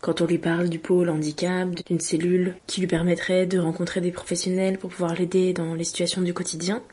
quand 0.04 0.20
on 0.20 0.26
lui 0.26 0.38
parle 0.38 0.68
du 0.68 0.80
pôle 0.80 1.10
handicap, 1.10 1.70
d'une 1.86 2.02
cellule 2.02 2.56
qui 2.68 2.82
lui 2.82 2.88
permettrait 2.88 3.46
de 3.46 3.58
rencontrer 3.58 4.02
des 4.02 4.12
professionnels 4.12 4.78
pour 4.78 4.90
pouvoir 4.90 5.16
l'aider 5.16 5.54
dans 5.54 5.76
les 5.76 5.86
situations 5.86 6.22
du 6.22 6.34
quotidien. 6.34 6.84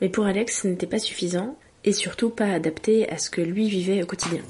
Mais 0.00 0.08
pour 0.08 0.24
Alex, 0.24 0.62
ce 0.62 0.68
n'était 0.68 0.86
pas 0.86 0.98
suffisant 0.98 1.58
et 1.84 1.92
surtout 1.92 2.30
pas 2.30 2.46
adapté 2.46 3.06
à 3.10 3.18
ce 3.18 3.28
que 3.28 3.42
lui 3.42 3.68
vivait 3.68 4.02
au 4.02 4.06
quotidien. 4.06 4.40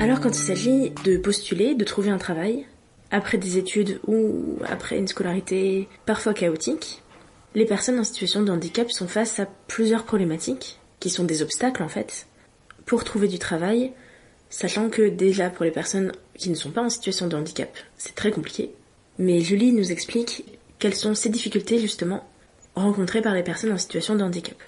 Alors 0.00 0.20
quand 0.20 0.30
il 0.30 0.42
s'agit 0.42 0.90
de 1.04 1.18
postuler, 1.18 1.76
de 1.76 1.84
trouver 1.84 2.10
un 2.10 2.18
travail, 2.18 2.66
après 3.12 3.38
des 3.38 3.58
études 3.58 4.00
ou 4.08 4.58
après 4.68 4.98
une 4.98 5.06
scolarité 5.06 5.86
parfois 6.04 6.34
chaotique, 6.34 7.04
les 7.56 7.64
personnes 7.64 7.98
en 7.98 8.04
situation 8.04 8.42
de 8.42 8.52
handicap 8.52 8.90
sont 8.90 9.08
face 9.08 9.40
à 9.40 9.46
plusieurs 9.66 10.04
problématiques, 10.04 10.78
qui 11.00 11.08
sont 11.08 11.24
des 11.24 11.40
obstacles 11.40 11.82
en 11.82 11.88
fait, 11.88 12.26
pour 12.84 13.02
trouver 13.02 13.28
du 13.28 13.38
travail, 13.38 13.92
sachant 14.50 14.90
que 14.90 15.08
déjà 15.08 15.48
pour 15.48 15.64
les 15.64 15.70
personnes 15.70 16.12
qui 16.34 16.50
ne 16.50 16.54
sont 16.54 16.70
pas 16.70 16.82
en 16.82 16.90
situation 16.90 17.28
de 17.28 17.34
handicap, 17.34 17.70
c'est 17.96 18.14
très 18.14 18.30
compliqué. 18.30 18.72
Mais 19.18 19.40
Julie 19.40 19.72
nous 19.72 19.90
explique 19.90 20.44
quelles 20.78 20.94
sont 20.94 21.14
ces 21.14 21.30
difficultés 21.30 21.78
justement 21.78 22.28
rencontrées 22.74 23.22
par 23.22 23.32
les 23.32 23.42
personnes 23.42 23.72
en 23.72 23.78
situation 23.78 24.16
de 24.16 24.22
handicap. 24.22 24.58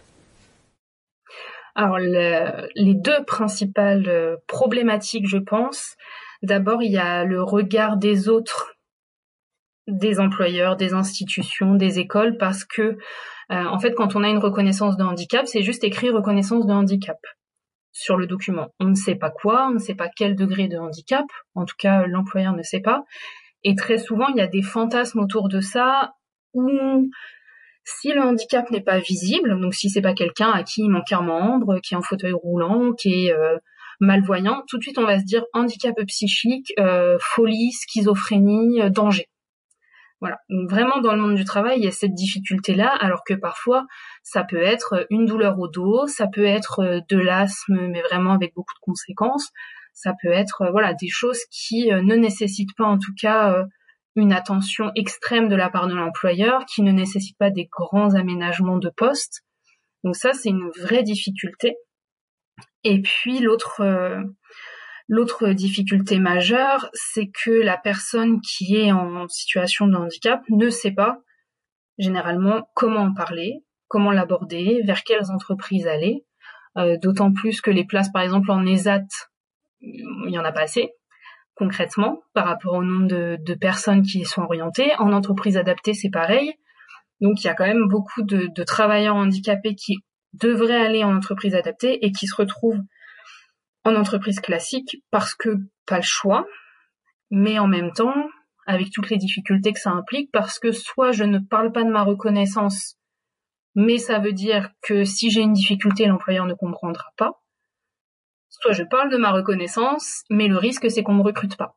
Alors 1.74 1.98
les 1.98 2.94
deux 2.94 3.22
principales 3.26 4.08
euh, 4.08 4.36
problématiques, 4.46 5.28
je 5.28 5.36
pense, 5.36 5.94
d'abord 6.42 6.82
il 6.82 6.92
y 6.92 6.98
a 6.98 7.24
le 7.24 7.42
regard 7.42 7.98
des 7.98 8.30
autres 8.30 8.77
des 9.88 10.20
employeurs, 10.20 10.76
des 10.76 10.92
institutions, 10.92 11.74
des 11.74 11.98
écoles, 11.98 12.36
parce 12.36 12.64
que 12.64 12.98
euh, 13.50 13.64
en 13.64 13.78
fait, 13.78 13.94
quand 13.94 14.14
on 14.14 14.22
a 14.22 14.28
une 14.28 14.38
reconnaissance 14.38 14.96
de 14.96 15.02
handicap, 15.02 15.46
c'est 15.46 15.62
juste 15.62 15.82
écrit 15.82 16.10
reconnaissance 16.10 16.66
de 16.66 16.72
handicap 16.72 17.18
sur 17.92 18.16
le 18.16 18.26
document. 18.26 18.68
On 18.78 18.86
ne 18.86 18.94
sait 18.94 19.14
pas 19.14 19.30
quoi, 19.30 19.66
on 19.68 19.74
ne 19.74 19.78
sait 19.78 19.94
pas 19.94 20.08
quel 20.14 20.36
degré 20.36 20.68
de 20.68 20.76
handicap, 20.76 21.24
en 21.54 21.64
tout 21.64 21.74
cas 21.78 22.06
l'employeur 22.06 22.54
ne 22.54 22.62
sait 22.62 22.80
pas. 22.80 23.04
Et 23.64 23.74
très 23.74 23.98
souvent, 23.98 24.28
il 24.28 24.36
y 24.36 24.40
a 24.40 24.46
des 24.46 24.62
fantasmes 24.62 25.20
autour 25.20 25.48
de 25.48 25.60
ça 25.60 26.12
où 26.52 27.10
si 27.84 28.12
le 28.12 28.20
handicap 28.20 28.70
n'est 28.70 28.82
pas 28.82 28.98
visible, 28.98 29.58
donc 29.58 29.74
si 29.74 29.88
c'est 29.88 30.02
pas 30.02 30.12
quelqu'un 30.12 30.50
à 30.50 30.62
qui 30.62 30.82
il 30.82 30.90
manque 30.90 31.10
un 31.10 31.22
membre, 31.22 31.80
qui 31.80 31.94
est 31.94 31.96
en 31.96 32.02
fauteuil 32.02 32.32
roulant, 32.32 32.92
qui 32.92 33.26
est 33.26 33.32
euh, 33.32 33.56
malvoyant, 33.98 34.62
tout 34.68 34.76
de 34.76 34.82
suite 34.82 34.98
on 34.98 35.06
va 35.06 35.18
se 35.18 35.24
dire 35.24 35.44
handicap 35.54 35.94
psychique, 36.06 36.72
euh, 36.78 37.16
folie, 37.20 37.72
schizophrénie, 37.72 38.90
danger. 38.90 39.26
Voilà. 40.20 40.38
vraiment 40.48 41.00
dans 41.00 41.14
le 41.14 41.20
monde 41.20 41.36
du 41.36 41.44
travail, 41.44 41.78
il 41.78 41.84
y 41.84 41.88
a 41.88 41.92
cette 41.92 42.14
difficulté-là, 42.14 42.88
alors 42.88 43.22
que 43.24 43.34
parfois 43.34 43.86
ça 44.24 44.42
peut 44.42 44.60
être 44.60 45.06
une 45.10 45.26
douleur 45.26 45.58
au 45.60 45.68
dos, 45.68 46.08
ça 46.08 46.26
peut 46.26 46.44
être 46.44 46.80
euh, 46.80 47.00
de 47.08 47.16
l'asthme, 47.18 47.86
mais 47.88 48.02
vraiment 48.02 48.32
avec 48.32 48.52
beaucoup 48.54 48.74
de 48.74 48.80
conséquences. 48.80 49.50
Ça 49.92 50.14
peut 50.20 50.32
être 50.32 50.62
euh, 50.62 50.70
voilà 50.72 50.92
des 50.94 51.08
choses 51.08 51.40
qui 51.52 51.92
euh, 51.92 52.02
ne 52.02 52.16
nécessitent 52.16 52.74
pas 52.76 52.84
en 52.84 52.98
tout 52.98 53.12
cas 53.20 53.64
une 54.16 54.32
attention 54.32 54.90
extrême 54.96 55.48
de 55.48 55.54
la 55.54 55.70
part 55.70 55.86
de 55.86 55.94
l'employeur, 55.94 56.66
qui 56.66 56.82
ne 56.82 56.90
nécessitent 56.90 57.38
pas 57.38 57.50
des 57.50 57.66
grands 57.70 58.14
aménagements 58.14 58.78
de 58.78 58.90
poste. 58.90 59.44
Donc 60.02 60.16
ça, 60.16 60.32
c'est 60.32 60.48
une 60.48 60.70
vraie 60.80 61.04
difficulté. 61.04 61.76
Et 62.82 63.00
puis 63.00 63.38
l'autre 63.38 63.82
L'autre 65.08 65.48
difficulté 65.48 66.18
majeure, 66.18 66.90
c'est 66.92 67.30
que 67.30 67.50
la 67.50 67.78
personne 67.78 68.40
qui 68.42 68.76
est 68.76 68.92
en 68.92 69.26
situation 69.28 69.86
de 69.86 69.96
handicap 69.96 70.42
ne 70.50 70.68
sait 70.68 70.92
pas 70.92 71.22
généralement 71.98 72.68
comment 72.74 73.00
en 73.00 73.14
parler, 73.14 73.64
comment 73.88 74.12
l'aborder, 74.12 74.82
vers 74.84 75.02
quelles 75.02 75.30
entreprises 75.30 75.86
aller. 75.86 76.26
Euh, 76.76 76.98
d'autant 76.98 77.32
plus 77.32 77.62
que 77.62 77.70
les 77.70 77.84
places, 77.84 78.12
par 78.12 78.22
exemple 78.22 78.50
en 78.50 78.64
ESAT, 78.66 79.06
il 79.80 80.30
y 80.30 80.38
en 80.38 80.44
a 80.44 80.52
pas 80.52 80.62
assez 80.62 80.92
concrètement 81.54 82.22
par 82.34 82.46
rapport 82.46 82.74
au 82.74 82.84
nombre 82.84 83.08
de, 83.08 83.54
personnes 83.54 84.02
qui 84.02 84.20
y 84.20 84.24
sont 84.24 84.42
orientées. 84.42 84.92
En 84.98 85.12
entreprise 85.12 85.56
adaptée, 85.56 85.94
c'est 85.94 86.10
pareil. 86.10 86.52
Donc 87.20 87.42
il 87.42 87.46
y 87.46 87.50
a 87.50 87.54
quand 87.54 87.66
même 87.66 87.88
beaucoup 87.88 88.22
de, 88.22 88.48
de 88.54 88.62
travailleurs 88.62 89.16
handicapés 89.16 89.74
qui 89.74 89.96
devraient 90.34 90.80
aller 90.80 91.02
en 91.02 91.16
entreprise 91.16 91.54
adaptée 91.54 92.04
et 92.04 92.12
qui 92.12 92.26
se 92.26 92.36
retrouvent 92.36 92.80
en 93.88 93.96
entreprise 93.96 94.40
classique 94.40 95.02
parce 95.10 95.34
que 95.34 95.56
pas 95.86 95.96
le 95.96 96.02
choix, 96.02 96.46
mais 97.30 97.58
en 97.58 97.66
même 97.66 97.92
temps 97.92 98.14
avec 98.66 98.90
toutes 98.90 99.08
les 99.08 99.16
difficultés 99.16 99.72
que 99.72 99.80
ça 99.80 99.90
implique 99.90 100.30
parce 100.32 100.58
que 100.58 100.72
soit 100.72 101.12
je 101.12 101.24
ne 101.24 101.38
parle 101.38 101.72
pas 101.72 101.84
de 101.84 101.90
ma 101.90 102.02
reconnaissance 102.02 102.98
mais 103.78 103.98
ça 103.98 104.18
veut 104.18 104.32
dire 104.32 104.70
que 104.82 105.04
si 105.04 105.30
j'ai 105.30 105.40
une 105.40 105.52
difficulté, 105.52 106.06
l'employeur 106.06 106.46
ne 106.46 106.54
comprendra 106.54 107.12
pas. 107.16 107.40
Soit 108.48 108.72
je 108.72 108.82
parle 108.82 109.08
de 109.08 109.16
ma 109.16 109.30
reconnaissance, 109.30 110.24
mais 110.30 110.48
le 110.48 110.56
risque 110.56 110.90
c'est 110.90 111.04
qu'on 111.04 111.12
ne 111.12 111.18
me 111.18 111.22
recrute 111.22 111.56
pas. 111.56 111.76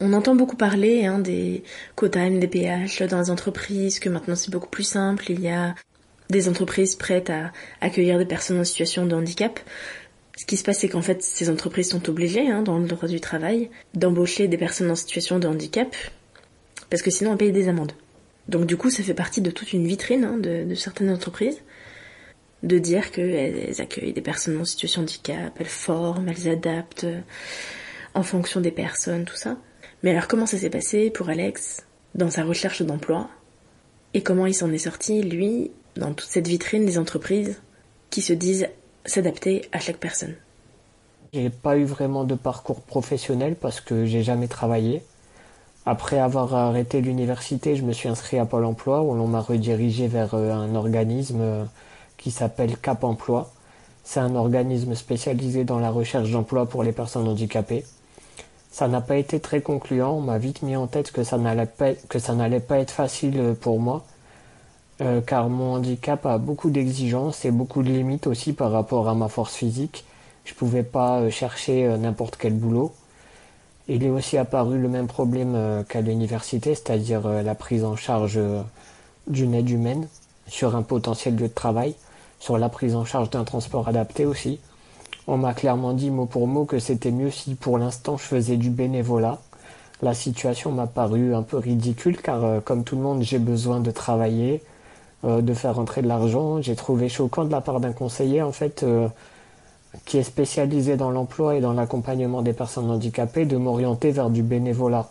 On 0.00 0.12
entend 0.12 0.34
beaucoup 0.34 0.56
parler 0.56 1.06
hein, 1.06 1.20
des 1.20 1.62
quotas 1.94 2.28
MDPH 2.28 3.02
dans 3.08 3.20
les 3.20 3.30
entreprises, 3.30 4.00
que 4.00 4.08
maintenant 4.08 4.34
c'est 4.34 4.50
beaucoup 4.50 4.68
plus 4.68 4.82
simple, 4.82 5.30
il 5.30 5.40
y 5.40 5.48
a 5.48 5.76
des 6.30 6.48
entreprises 6.48 6.96
prêtes 6.96 7.30
à 7.30 7.52
accueillir 7.80 8.18
des 8.18 8.26
personnes 8.26 8.58
en 8.58 8.64
situation 8.64 9.06
de 9.06 9.14
handicap. 9.14 9.60
Ce 10.36 10.46
qui 10.46 10.56
se 10.56 10.64
passe, 10.64 10.78
c'est 10.78 10.88
qu'en 10.88 11.02
fait, 11.02 11.22
ces 11.22 11.50
entreprises 11.50 11.90
sont 11.90 12.08
obligées, 12.08 12.48
hein, 12.48 12.62
dans 12.62 12.78
le 12.78 12.86
droit 12.86 13.08
du 13.08 13.20
travail, 13.20 13.70
d'embaucher 13.94 14.48
des 14.48 14.56
personnes 14.56 14.90
en 14.90 14.94
situation 14.94 15.38
de 15.38 15.46
handicap, 15.46 15.94
parce 16.88 17.02
que 17.02 17.10
sinon 17.10 17.32
on 17.32 17.36
paye 17.36 17.52
des 17.52 17.68
amendes. 17.68 17.92
Donc 18.48 18.66
du 18.66 18.76
coup, 18.76 18.90
ça 18.90 19.02
fait 19.02 19.14
partie 19.14 19.40
de 19.40 19.50
toute 19.50 19.72
une 19.72 19.86
vitrine 19.86 20.24
hein, 20.24 20.38
de, 20.38 20.74
certaines 20.74 21.10
entreprises, 21.10 21.58
de 22.62 22.78
dire 22.78 23.10
qu'elles 23.10 23.80
accueillent 23.80 24.12
des 24.12 24.22
personnes 24.22 24.60
en 24.60 24.64
situation 24.64 25.02
de 25.02 25.06
handicap, 25.06 25.54
elles 25.58 25.66
forment, 25.66 26.28
elles 26.28 26.48
adaptent 26.48 27.04
euh, 27.04 27.20
en 28.14 28.22
fonction 28.22 28.60
des 28.60 28.70
personnes, 28.70 29.24
tout 29.24 29.36
ça. 29.36 29.56
Mais 30.02 30.10
alors 30.12 30.28
comment 30.28 30.46
ça 30.46 30.58
s'est 30.58 30.70
passé 30.70 31.10
pour 31.10 31.28
Alex 31.28 31.84
dans 32.14 32.30
sa 32.30 32.44
recherche 32.44 32.82
d'emploi 32.82 33.28
et 34.14 34.22
comment 34.22 34.46
il 34.46 34.54
s'en 34.54 34.70
est 34.72 34.78
sorti, 34.78 35.22
lui, 35.22 35.70
dans 35.96 36.12
toute 36.12 36.28
cette 36.28 36.48
vitrine 36.48 36.84
des 36.84 36.98
entreprises 36.98 37.60
qui 38.10 38.20
se 38.20 38.32
disent 38.32 38.68
s'adapter 39.04 39.68
à 39.72 39.78
chaque 39.78 39.98
personne 39.98 40.34
J'ai 41.32 41.50
pas 41.50 41.76
eu 41.76 41.84
vraiment 41.84 42.24
de 42.24 42.34
parcours 42.34 42.80
professionnel 42.80 43.56
parce 43.56 43.80
que 43.80 44.06
j'ai 44.06 44.22
jamais 44.22 44.48
travaillé. 44.48 45.02
Après 45.84 46.18
avoir 46.18 46.54
arrêté 46.54 47.00
l'université, 47.00 47.74
je 47.74 47.82
me 47.82 47.92
suis 47.92 48.08
inscrit 48.08 48.38
à 48.38 48.46
Pôle 48.46 48.64
emploi 48.64 49.02
où 49.02 49.14
l'on 49.14 49.26
m'a 49.26 49.40
redirigé 49.40 50.06
vers 50.06 50.34
euh, 50.34 50.52
un 50.52 50.76
organisme 50.76 51.40
euh, 51.40 51.64
qui 52.16 52.30
s'appelle 52.30 52.76
Cap 52.76 53.02
Emploi. 53.02 53.50
C'est 54.04 54.20
un 54.20 54.36
organisme 54.36 54.94
spécialisé 54.94 55.64
dans 55.64 55.80
la 55.80 55.90
recherche 55.90 56.30
d'emploi 56.30 56.66
pour 56.66 56.84
les 56.84 56.92
personnes 56.92 57.26
handicapées. 57.26 57.84
Ça 58.70 58.86
n'a 58.86 59.00
pas 59.00 59.16
été 59.16 59.40
très 59.40 59.60
concluant, 59.60 60.12
on 60.12 60.20
m'a 60.20 60.38
vite 60.38 60.62
mis 60.62 60.76
en 60.76 60.86
tête 60.86 61.10
que 61.10 61.24
ça 61.24 61.36
n'allait 61.36 61.66
pas, 61.66 62.78
être 62.78 62.90
facile 62.90 63.38
euh, 63.38 63.54
pour 63.54 63.80
moi, 63.80 64.04
car 65.26 65.48
mon 65.48 65.74
handicap 65.74 66.26
a 66.26 66.38
beaucoup 66.38 66.70
d'exigences 66.70 67.44
et 67.44 67.50
beaucoup 67.50 67.82
de 67.82 67.88
limites 67.88 68.26
aussi 68.26 68.52
par 68.52 68.70
rapport 68.70 69.08
à 69.08 69.14
ma 69.14 69.28
force 69.28 69.54
physique. 69.54 70.04
Je 70.44 70.54
pouvais 70.54 70.82
pas 70.82 71.28
chercher 71.30 71.96
n'importe 71.98 72.36
quel 72.36 72.54
boulot. 72.54 72.92
Il 73.88 74.04
est 74.04 74.10
aussi 74.10 74.38
apparu 74.38 74.78
le 74.78 74.88
même 74.88 75.08
problème 75.08 75.54
euh, 75.56 75.82
qu'à 75.82 76.00
l'université, 76.00 76.74
c'est-à-dire 76.74 77.26
euh, 77.26 77.42
la 77.42 77.56
prise 77.56 77.84
en 77.84 77.96
charge 77.96 78.34
euh, 78.36 78.62
d'une 79.26 79.54
aide 79.54 79.68
humaine 79.68 80.06
sur 80.46 80.76
un 80.76 80.82
potentiel 80.82 81.34
lieu 81.34 81.48
de 81.48 81.52
travail, 81.52 81.96
sur 82.38 82.58
la 82.58 82.68
prise 82.68 82.94
en 82.94 83.04
charge 83.04 83.30
d'un 83.30 83.42
transport 83.42 83.88
adapté 83.88 84.24
aussi. 84.24 84.60
On 85.26 85.36
m'a 85.36 85.52
clairement 85.52 85.94
dit 85.94 86.10
mot 86.10 86.26
pour 86.26 86.46
mot 86.46 86.64
que 86.64 86.78
c'était 86.78 87.10
mieux 87.10 87.30
si 87.30 87.56
pour 87.56 87.76
l'instant 87.76 88.16
je 88.16 88.22
faisais 88.22 88.56
du 88.56 88.70
bénévolat. 88.70 89.40
La 90.00 90.14
situation 90.14 90.70
m'a 90.70 90.86
paru 90.86 91.34
un 91.34 91.42
peu 91.42 91.58
ridicule 91.58 92.20
car 92.20 92.62
comme 92.64 92.82
tout 92.82 92.96
le 92.96 93.02
monde 93.02 93.22
j'ai 93.22 93.38
besoin 93.38 93.78
de 93.78 93.92
travailler, 93.92 94.62
de 95.24 95.54
faire 95.54 95.76
rentrer 95.76 96.02
de 96.02 96.08
l'argent. 96.08 96.60
J'ai 96.60 96.76
trouvé 96.76 97.08
choquant 97.08 97.44
de 97.44 97.52
la 97.52 97.60
part 97.60 97.80
d'un 97.80 97.92
conseiller 97.92 98.42
en 98.42 98.52
fait 98.52 98.84
qui 100.04 100.18
est 100.18 100.22
spécialisé 100.22 100.96
dans 100.96 101.10
l'emploi 101.10 101.56
et 101.56 101.60
dans 101.60 101.72
l'accompagnement 101.72 102.42
des 102.42 102.52
personnes 102.52 102.90
handicapées, 102.90 103.44
de 103.44 103.56
m'orienter 103.56 104.10
vers 104.10 104.30
du 104.30 104.42
bénévolat. 104.42 105.08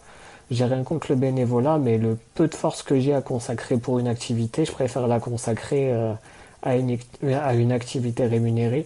J'ai 0.50 0.66
rien 0.66 0.84
contre 0.84 1.08
le 1.10 1.16
bénévolat, 1.16 1.78
mais 1.78 1.98
le 1.98 2.18
peu 2.34 2.48
de 2.48 2.56
force 2.56 2.84
que 2.84 3.00
j'ai 3.00 3.14
à 3.14 3.22
consacrer 3.22 3.78
pour 3.78 4.00
une 4.00 4.08
activité, 4.08 4.66
je 4.66 4.72
préfère 4.72 5.08
la 5.08 5.20
consacrer 5.20 5.94
euh, 5.94 6.14
à, 6.62 6.76
une, 6.76 6.98
à 7.24 7.54
une 7.54 7.72
activité 7.72 8.26
rémunérée. 8.26 8.86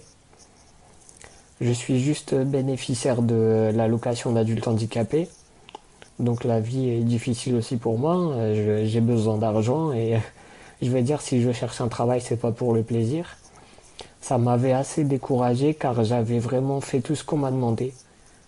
Je 1.62 1.72
suis 1.72 2.00
juste 2.00 2.36
bénéficiaire 2.36 3.22
de 3.22 3.72
l'allocation 3.74 4.34
d'adulte 4.34 4.68
handicapé. 4.68 5.30
Donc 6.20 6.44
la 6.44 6.60
vie 6.60 6.90
est 6.90 7.04
difficile 7.04 7.56
aussi 7.56 7.78
pour 7.78 7.98
moi. 7.98 8.34
J'ai 8.54 9.02
besoin 9.02 9.38
d'argent 9.38 9.94
et 9.94 10.18
je 10.82 10.90
vais 10.92 11.02
dire 11.02 11.22
si 11.22 11.42
je 11.42 11.52
cherche 11.52 11.82
un 11.82 11.88
travail, 11.88 12.22
c'est 12.22 12.40
pas 12.40 12.52
pour 12.52 12.74
le 12.74 12.84
plaisir 12.84 13.38
ça 14.26 14.40
m'avait 14.40 14.72
assez 14.72 15.04
découragé 15.04 15.76
car 15.76 16.04
j'avais 16.04 16.40
vraiment 16.40 16.82
fait 16.82 17.00
tout 17.00 17.14
ce 17.14 17.24
qu'on 17.24 17.38
m'a 17.38 17.52
demandé. 17.52 17.94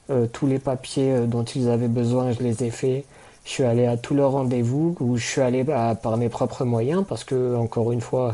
Euh, 0.10 0.26
tous 0.26 0.48
les 0.48 0.58
papiers 0.58 1.12
euh, 1.12 1.26
dont 1.28 1.44
ils 1.44 1.70
avaient 1.70 1.88
besoin, 1.88 2.32
je 2.32 2.40
les 2.40 2.64
ai 2.64 2.72
faits. 2.72 3.06
Je 3.46 3.50
suis 3.52 3.64
allé 3.64 3.86
à 3.86 3.96
tous 3.96 4.16
leurs 4.16 4.32
rendez-vous 4.32 4.96
où 5.00 5.18
je 5.18 5.24
suis 5.24 5.42
allé 5.42 5.64
bah, 5.64 5.94
par 5.94 6.18
mes 6.18 6.30
propres 6.30 6.66
moyens 6.66 7.06
parce 7.08 7.24
que, 7.24 7.56
encore 7.56 7.92
une 7.92 8.02
fois, 8.02 8.34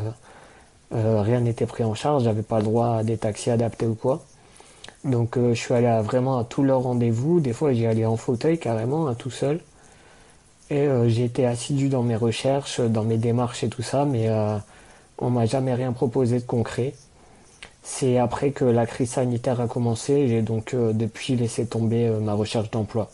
euh, 0.96 1.22
rien 1.22 1.42
n'était 1.42 1.66
pris 1.66 1.84
en 1.84 1.96
charge. 1.96 2.24
J'avais 2.24 2.44
pas 2.44 2.60
le 2.60 2.64
droit 2.64 3.00
à 3.00 3.04
des 3.04 3.18
taxis 3.18 3.50
adaptés 3.50 3.88
ou 3.88 3.96
quoi. 3.96 4.24
Donc, 5.04 5.38
je 5.38 5.54
suis 5.54 5.74
allé 5.74 6.02
vraiment 6.02 6.38
à 6.38 6.46
tous 6.46 6.64
leurs 6.64 6.84
rendez-vous. 6.84 7.42
Des 7.42 7.52
fois, 7.52 7.74
j'y 7.74 7.86
allais 7.86 8.06
en 8.06 8.16
fauteuil 8.16 8.58
carrément, 8.58 9.10
hein, 9.10 9.16
tout 9.16 9.32
seul. 9.32 9.60
Et 10.74 10.88
j'ai 11.08 11.26
été 11.26 11.46
assidu 11.46 11.88
dans 11.88 12.02
mes 12.02 12.16
recherches, 12.16 12.82
dans 12.82 13.04
mes 13.04 13.18
démarches 13.18 13.64
et 13.64 13.70
tout 13.70 13.84
ça, 13.84 14.06
mais 14.06 14.28
on 15.20 15.30
m'a 15.30 15.46
jamais 15.46 15.74
rien 15.74 15.94
proposé 15.94 16.40
de 16.40 16.46
concret. 16.46 16.94
C'est 17.84 18.18
après 18.18 18.52
que 18.52 18.64
la 18.64 18.86
crise 18.86 19.12
sanitaire 19.12 19.60
a 19.60 19.68
commencé 19.68 20.30
j'ai 20.30 20.42
donc 20.42 20.74
euh, 20.74 20.94
depuis 20.94 21.36
laissé 21.36 21.66
tomber 21.66 22.08
euh, 22.08 22.20
ma 22.22 22.34
recherche 22.34 22.72
d'emploi. 22.72 23.12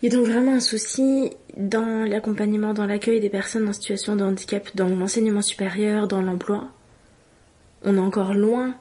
Il 0.00 0.10
y 0.10 0.14
a 0.14 0.18
donc 0.18 0.26
vraiment 0.26 0.54
un 0.54 0.60
souci 0.60 1.30
dans 1.56 2.08
l'accompagnement, 2.08 2.72
dans 2.72 2.86
l'accueil 2.86 3.20
des 3.20 3.28
personnes 3.28 3.68
en 3.68 3.74
situation 3.74 4.16
de 4.16 4.24
handicap, 4.24 4.68
dans 4.74 4.88
l'enseignement 4.88 5.42
supérieur, 5.42 6.08
dans 6.08 6.22
l'emploi. 6.22 6.64
On 7.84 7.96
est 7.96 8.00
encore 8.00 8.32
loin 8.32 8.74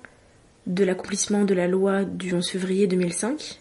de 0.67 0.85
l'accomplissement 0.85 1.43
de 1.43 1.53
la 1.53 1.67
loi 1.67 2.05
du 2.05 2.33
11 2.33 2.47
février 2.47 2.87
2005. 2.87 3.59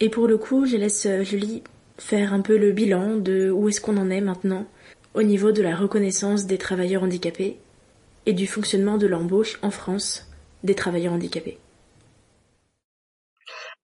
Et 0.00 0.10
pour 0.10 0.28
le 0.28 0.36
coup, 0.36 0.66
je 0.66 0.76
laisse 0.76 1.06
euh, 1.06 1.22
Julie 1.24 1.62
faire 1.98 2.32
un 2.32 2.40
peu 2.40 2.58
le 2.58 2.72
bilan 2.72 3.16
de 3.16 3.50
où 3.50 3.68
est-ce 3.68 3.80
qu'on 3.80 3.96
en 3.96 4.10
est 4.10 4.20
maintenant 4.20 4.66
au 5.14 5.22
niveau 5.22 5.52
de 5.52 5.62
la 5.62 5.76
reconnaissance 5.76 6.46
des 6.46 6.58
travailleurs 6.58 7.04
handicapés 7.04 7.58
et 8.26 8.32
du 8.32 8.46
fonctionnement 8.46 8.98
de 8.98 9.06
l'embauche 9.06 9.58
en 9.62 9.70
France 9.70 10.28
des 10.64 10.74
travailleurs 10.74 11.12
handicapés 11.12 11.58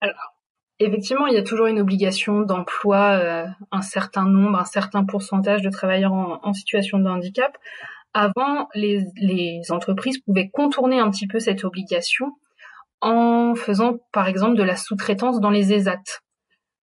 Alors, 0.00 0.34
effectivement, 0.80 1.26
il 1.26 1.34
y 1.34 1.38
a 1.38 1.42
toujours 1.42 1.66
une 1.66 1.78
obligation 1.78 2.40
d'emploi, 2.40 3.18
euh, 3.22 3.46
un 3.70 3.82
certain 3.82 4.24
nombre, 4.24 4.58
un 4.58 4.64
certain 4.64 5.04
pourcentage 5.04 5.62
de 5.62 5.70
travailleurs 5.70 6.12
en, 6.12 6.52
situation 6.52 6.98
de 6.98 7.08
handicap. 7.08 7.56
Avant, 8.12 8.68
les, 8.74 9.04
les, 9.16 9.60
entreprises 9.70 10.18
pouvaient 10.18 10.48
contourner 10.48 10.98
un 10.98 11.10
petit 11.10 11.28
peu 11.28 11.38
cette 11.38 11.64
obligation 11.64 12.32
en 13.00 13.54
faisant, 13.54 13.98
par 14.12 14.26
exemple, 14.26 14.56
de 14.56 14.64
la 14.64 14.74
sous-traitance 14.74 15.40
dans 15.40 15.50
les 15.50 15.72
ESAT. 15.72 16.02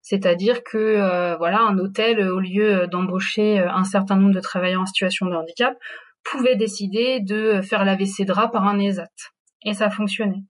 C'est-à-dire 0.08 0.62
que 0.62 0.78
euh, 0.78 1.36
voilà, 1.36 1.62
un 1.62 1.76
hôtel, 1.78 2.30
au 2.30 2.38
lieu 2.38 2.86
d'embaucher 2.86 3.58
un 3.58 3.82
certain 3.82 4.14
nombre 4.14 4.34
de 4.34 4.38
travailleurs 4.38 4.82
en 4.82 4.86
situation 4.86 5.26
de 5.26 5.34
handicap, 5.34 5.76
pouvait 6.22 6.54
décider 6.54 7.18
de 7.18 7.60
faire 7.60 7.84
la 7.84 7.96
WC 7.96 8.24
drap 8.24 8.52
par 8.52 8.68
un 8.68 8.78
ESAT. 8.78 9.10
Et 9.64 9.74
ça 9.74 9.90
fonctionnait. 9.90 10.44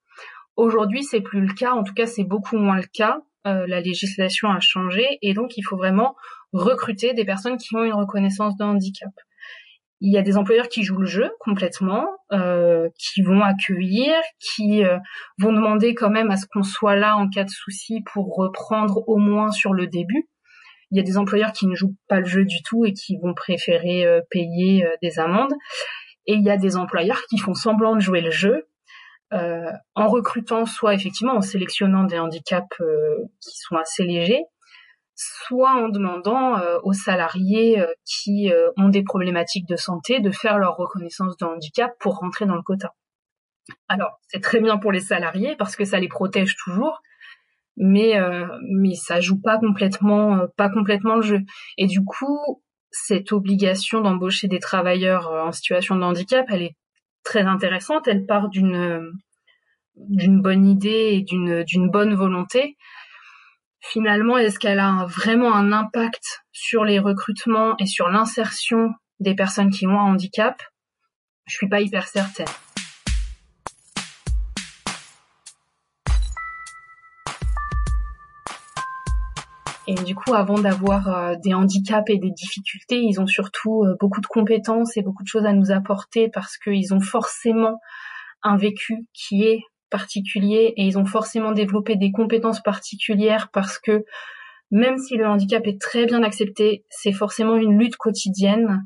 Aujourd'hui, 0.56 1.04
c'est 1.04 1.22
plus 1.22 1.40
le 1.40 1.54
cas. 1.54 1.72
En 1.72 1.84
tout 1.84 1.94
cas, 1.94 2.04
c'est 2.04 2.24
beaucoup 2.24 2.58
moins 2.58 2.76
le 2.76 2.84
cas. 2.92 3.22
Euh, 3.46 3.64
la 3.66 3.80
législation 3.80 4.50
a 4.50 4.60
changé 4.60 5.06
et 5.22 5.32
donc 5.32 5.56
il 5.56 5.62
faut 5.62 5.78
vraiment 5.78 6.16
recruter 6.52 7.14
des 7.14 7.24
personnes 7.24 7.56
qui 7.56 7.74
ont 7.76 7.84
une 7.84 7.94
reconnaissance 7.94 8.58
de 8.58 8.64
handicap. 8.64 9.12
Il 10.00 10.12
y 10.12 10.18
a 10.18 10.22
des 10.22 10.36
employeurs 10.36 10.68
qui 10.68 10.82
jouent 10.82 10.98
le 10.98 11.06
jeu 11.06 11.30
complètement, 11.40 12.06
euh, 12.32 12.88
qui 12.98 13.22
vont 13.22 13.40
accueillir, 13.42 14.14
qui 14.38 14.84
euh, 14.84 14.98
vont 15.38 15.52
demander 15.52 15.94
quand 15.94 16.10
même 16.10 16.30
à 16.30 16.36
ce 16.36 16.46
qu'on 16.46 16.62
soit 16.62 16.96
là 16.96 17.16
en 17.16 17.28
cas 17.30 17.44
de 17.44 17.50
souci 17.50 18.02
pour 18.12 18.36
reprendre 18.36 19.08
au 19.08 19.16
moins 19.16 19.50
sur 19.50 19.72
le 19.72 19.86
début. 19.86 20.28
Il 20.90 20.98
y 20.98 21.00
a 21.00 21.02
des 21.02 21.16
employeurs 21.16 21.52
qui 21.52 21.66
ne 21.66 21.74
jouent 21.74 21.96
pas 22.08 22.20
le 22.20 22.26
jeu 22.26 22.44
du 22.44 22.62
tout 22.62 22.84
et 22.84 22.92
qui 22.92 23.16
vont 23.16 23.32
préférer 23.32 24.04
euh, 24.04 24.20
payer 24.30 24.86
des 25.02 25.18
amendes. 25.18 25.54
Et 26.26 26.34
il 26.34 26.42
y 26.42 26.50
a 26.50 26.58
des 26.58 26.76
employeurs 26.76 27.22
qui 27.30 27.38
font 27.38 27.54
semblant 27.54 27.94
de 27.94 28.00
jouer 28.00 28.20
le 28.20 28.30
jeu 28.30 28.68
en 29.32 30.06
recrutant 30.08 30.66
soit 30.66 30.94
effectivement 30.94 31.34
en 31.34 31.40
sélectionnant 31.40 32.04
des 32.04 32.18
handicaps 32.18 32.78
qui 33.40 33.58
sont 33.58 33.76
assez 33.76 34.04
légers, 34.04 34.44
soit 35.16 35.74
en 35.74 35.88
demandant 35.88 36.60
aux 36.82 36.92
salariés 36.92 37.82
qui 38.04 38.52
ont 38.76 38.88
des 38.88 39.02
problématiques 39.02 39.66
de 39.66 39.76
santé 39.76 40.20
de 40.20 40.30
faire 40.30 40.58
leur 40.58 40.76
reconnaissance 40.76 41.36
de 41.36 41.46
handicap 41.46 41.92
pour 41.98 42.18
rentrer 42.18 42.46
dans 42.46 42.54
le 42.54 42.62
quota. 42.62 42.92
Alors, 43.88 44.20
c'est 44.28 44.40
très 44.40 44.60
bien 44.60 44.78
pour 44.78 44.92
les 44.92 45.00
salariés 45.00 45.56
parce 45.56 45.76
que 45.76 45.84
ça 45.84 45.98
les 45.98 46.08
protège 46.08 46.56
toujours, 46.56 47.02
mais 47.76 48.18
euh, 48.18 48.46
mais 48.68 48.94
ça 48.94 49.20
joue 49.20 49.40
pas 49.40 49.58
complètement 49.58 50.36
euh, 50.36 50.46
pas 50.56 50.68
complètement 50.70 51.16
le 51.16 51.22
jeu. 51.22 51.40
Et 51.76 51.86
du 51.86 52.04
coup, 52.04 52.62
cette 52.90 53.32
obligation 53.32 54.00
d'embaucher 54.00 54.48
des 54.48 54.60
travailleurs 54.60 55.28
euh, 55.28 55.42
en 55.42 55.52
situation 55.52 55.96
de 55.96 56.02
handicap, 56.02 56.46
elle 56.50 56.62
est 56.62 56.76
très 57.24 57.42
intéressante. 57.42 58.08
Elle 58.08 58.26
part 58.26 58.48
d'une 58.48 59.12
d'une 59.96 60.42
bonne 60.42 60.66
idée 60.66 61.10
et 61.12 61.22
d'une 61.22 61.90
bonne 61.90 62.14
volonté. 62.14 62.76
Finalement, 63.92 64.36
est-ce 64.36 64.58
qu'elle 64.58 64.80
a 64.80 65.06
vraiment 65.06 65.54
un 65.54 65.70
impact 65.70 66.42
sur 66.50 66.84
les 66.84 66.98
recrutements 66.98 67.76
et 67.78 67.86
sur 67.86 68.08
l'insertion 68.08 68.90
des 69.20 69.36
personnes 69.36 69.70
qui 69.70 69.86
ont 69.86 69.98
un 69.98 70.12
handicap, 70.12 70.60
je 71.46 71.54
suis 71.54 71.68
pas 71.68 71.80
hyper 71.80 72.08
certaine. 72.08 72.48
Et 79.86 79.94
du 79.94 80.16
coup, 80.16 80.34
avant 80.34 80.58
d'avoir 80.58 81.08
euh, 81.08 81.34
des 81.44 81.54
handicaps 81.54 82.10
et 82.10 82.18
des 82.18 82.32
difficultés, 82.32 83.00
ils 83.00 83.20
ont 83.20 83.28
surtout 83.28 83.84
euh, 83.84 83.94
beaucoup 84.00 84.20
de 84.20 84.26
compétences 84.26 84.96
et 84.96 85.02
beaucoup 85.02 85.22
de 85.22 85.28
choses 85.28 85.46
à 85.46 85.52
nous 85.52 85.70
apporter 85.70 86.28
parce 86.28 86.58
qu'ils 86.58 86.92
ont 86.92 87.00
forcément 87.00 87.78
un 88.42 88.56
vécu 88.56 89.06
qui 89.12 89.44
est 89.44 89.60
particulier 89.96 90.74
et 90.76 90.82
ils 90.84 90.98
ont 90.98 91.06
forcément 91.06 91.52
développé 91.52 91.96
des 91.96 92.12
compétences 92.12 92.62
particulières 92.62 93.48
parce 93.52 93.78
que 93.78 94.04
même 94.70 94.98
si 94.98 95.16
le 95.16 95.26
handicap 95.26 95.66
est 95.66 95.80
très 95.80 96.04
bien 96.04 96.22
accepté, 96.22 96.84
c'est 96.90 97.12
forcément 97.12 97.56
une 97.56 97.78
lutte 97.78 97.96
quotidienne. 97.96 98.82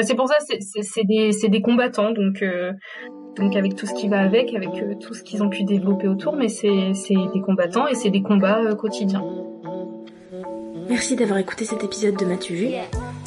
C'est 0.00 0.14
pour 0.14 0.28
ça, 0.28 0.36
c'est 0.38 1.04
des, 1.04 1.30
des, 1.48 1.60
combattants, 1.60 2.12
donc, 2.12 2.42
euh, 2.42 2.72
donc 3.36 3.56
avec 3.56 3.74
tout 3.74 3.86
ce 3.86 3.94
qui 3.94 4.08
va 4.08 4.20
avec, 4.20 4.54
avec 4.54 4.70
tout 5.00 5.12
ce 5.12 5.22
qu'ils 5.22 5.42
ont 5.42 5.50
pu 5.50 5.64
développer 5.64 6.08
autour, 6.08 6.36
mais 6.36 6.48
c'est 6.48 6.92
des 7.34 7.40
combattants 7.40 7.88
et 7.88 7.94
c'est 7.94 8.10
des 8.10 8.22
combats 8.22 8.74
quotidiens. 8.76 9.24
Merci 10.88 11.16
d'avoir 11.16 11.38
écouté 11.38 11.64
cet 11.64 11.84
épisode 11.84 12.16
de 12.16 12.24
Mathieu 12.24 12.54
Vu? 12.56 12.68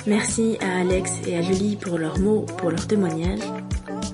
Merci 0.08 0.58
à 0.62 0.82
Alex 0.82 1.22
et 1.28 1.36
à 1.36 1.42
Julie 1.42 1.76
pour 1.76 1.98
leurs 1.98 2.20
mots, 2.20 2.46
pour 2.58 2.70
leurs 2.70 2.88
témoignages. 2.88 3.65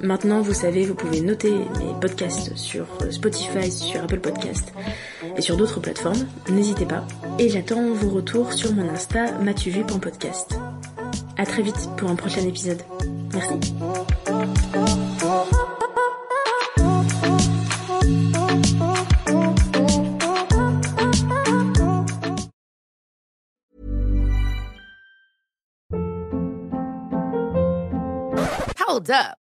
Maintenant, 0.04 0.42
vous 0.42 0.54
savez, 0.54 0.86
vous 0.86 0.96
pouvez 0.96 1.22
noter 1.22 1.52
mes 1.52 2.00
podcasts 2.00 2.56
sur 2.56 2.88
Spotify, 3.12 3.72
sur 3.72 4.04
Apple 4.04 4.20
Podcast 4.20 4.74
et 5.38 5.42
sur 5.42 5.58
d'autres 5.58 5.80
plateformes. 5.80 6.28
N'hésitez 6.50 6.86
pas. 6.86 7.06
Et 7.38 7.50
j'attends 7.50 7.94
vos 7.94 8.10
retours 8.10 8.52
sur 8.54 8.74
mon 8.74 8.90
Insta 8.90 9.32
mathuvu.podcast. 9.40 10.58
À 11.38 11.46
très 11.46 11.62
vite 11.62 11.90
pour 11.98 12.10
un 12.10 12.16
prochain 12.16 12.42
épisode. 12.42 12.82
Merci. 13.34 13.74
Hold 28.88 29.10
up. 29.12 29.40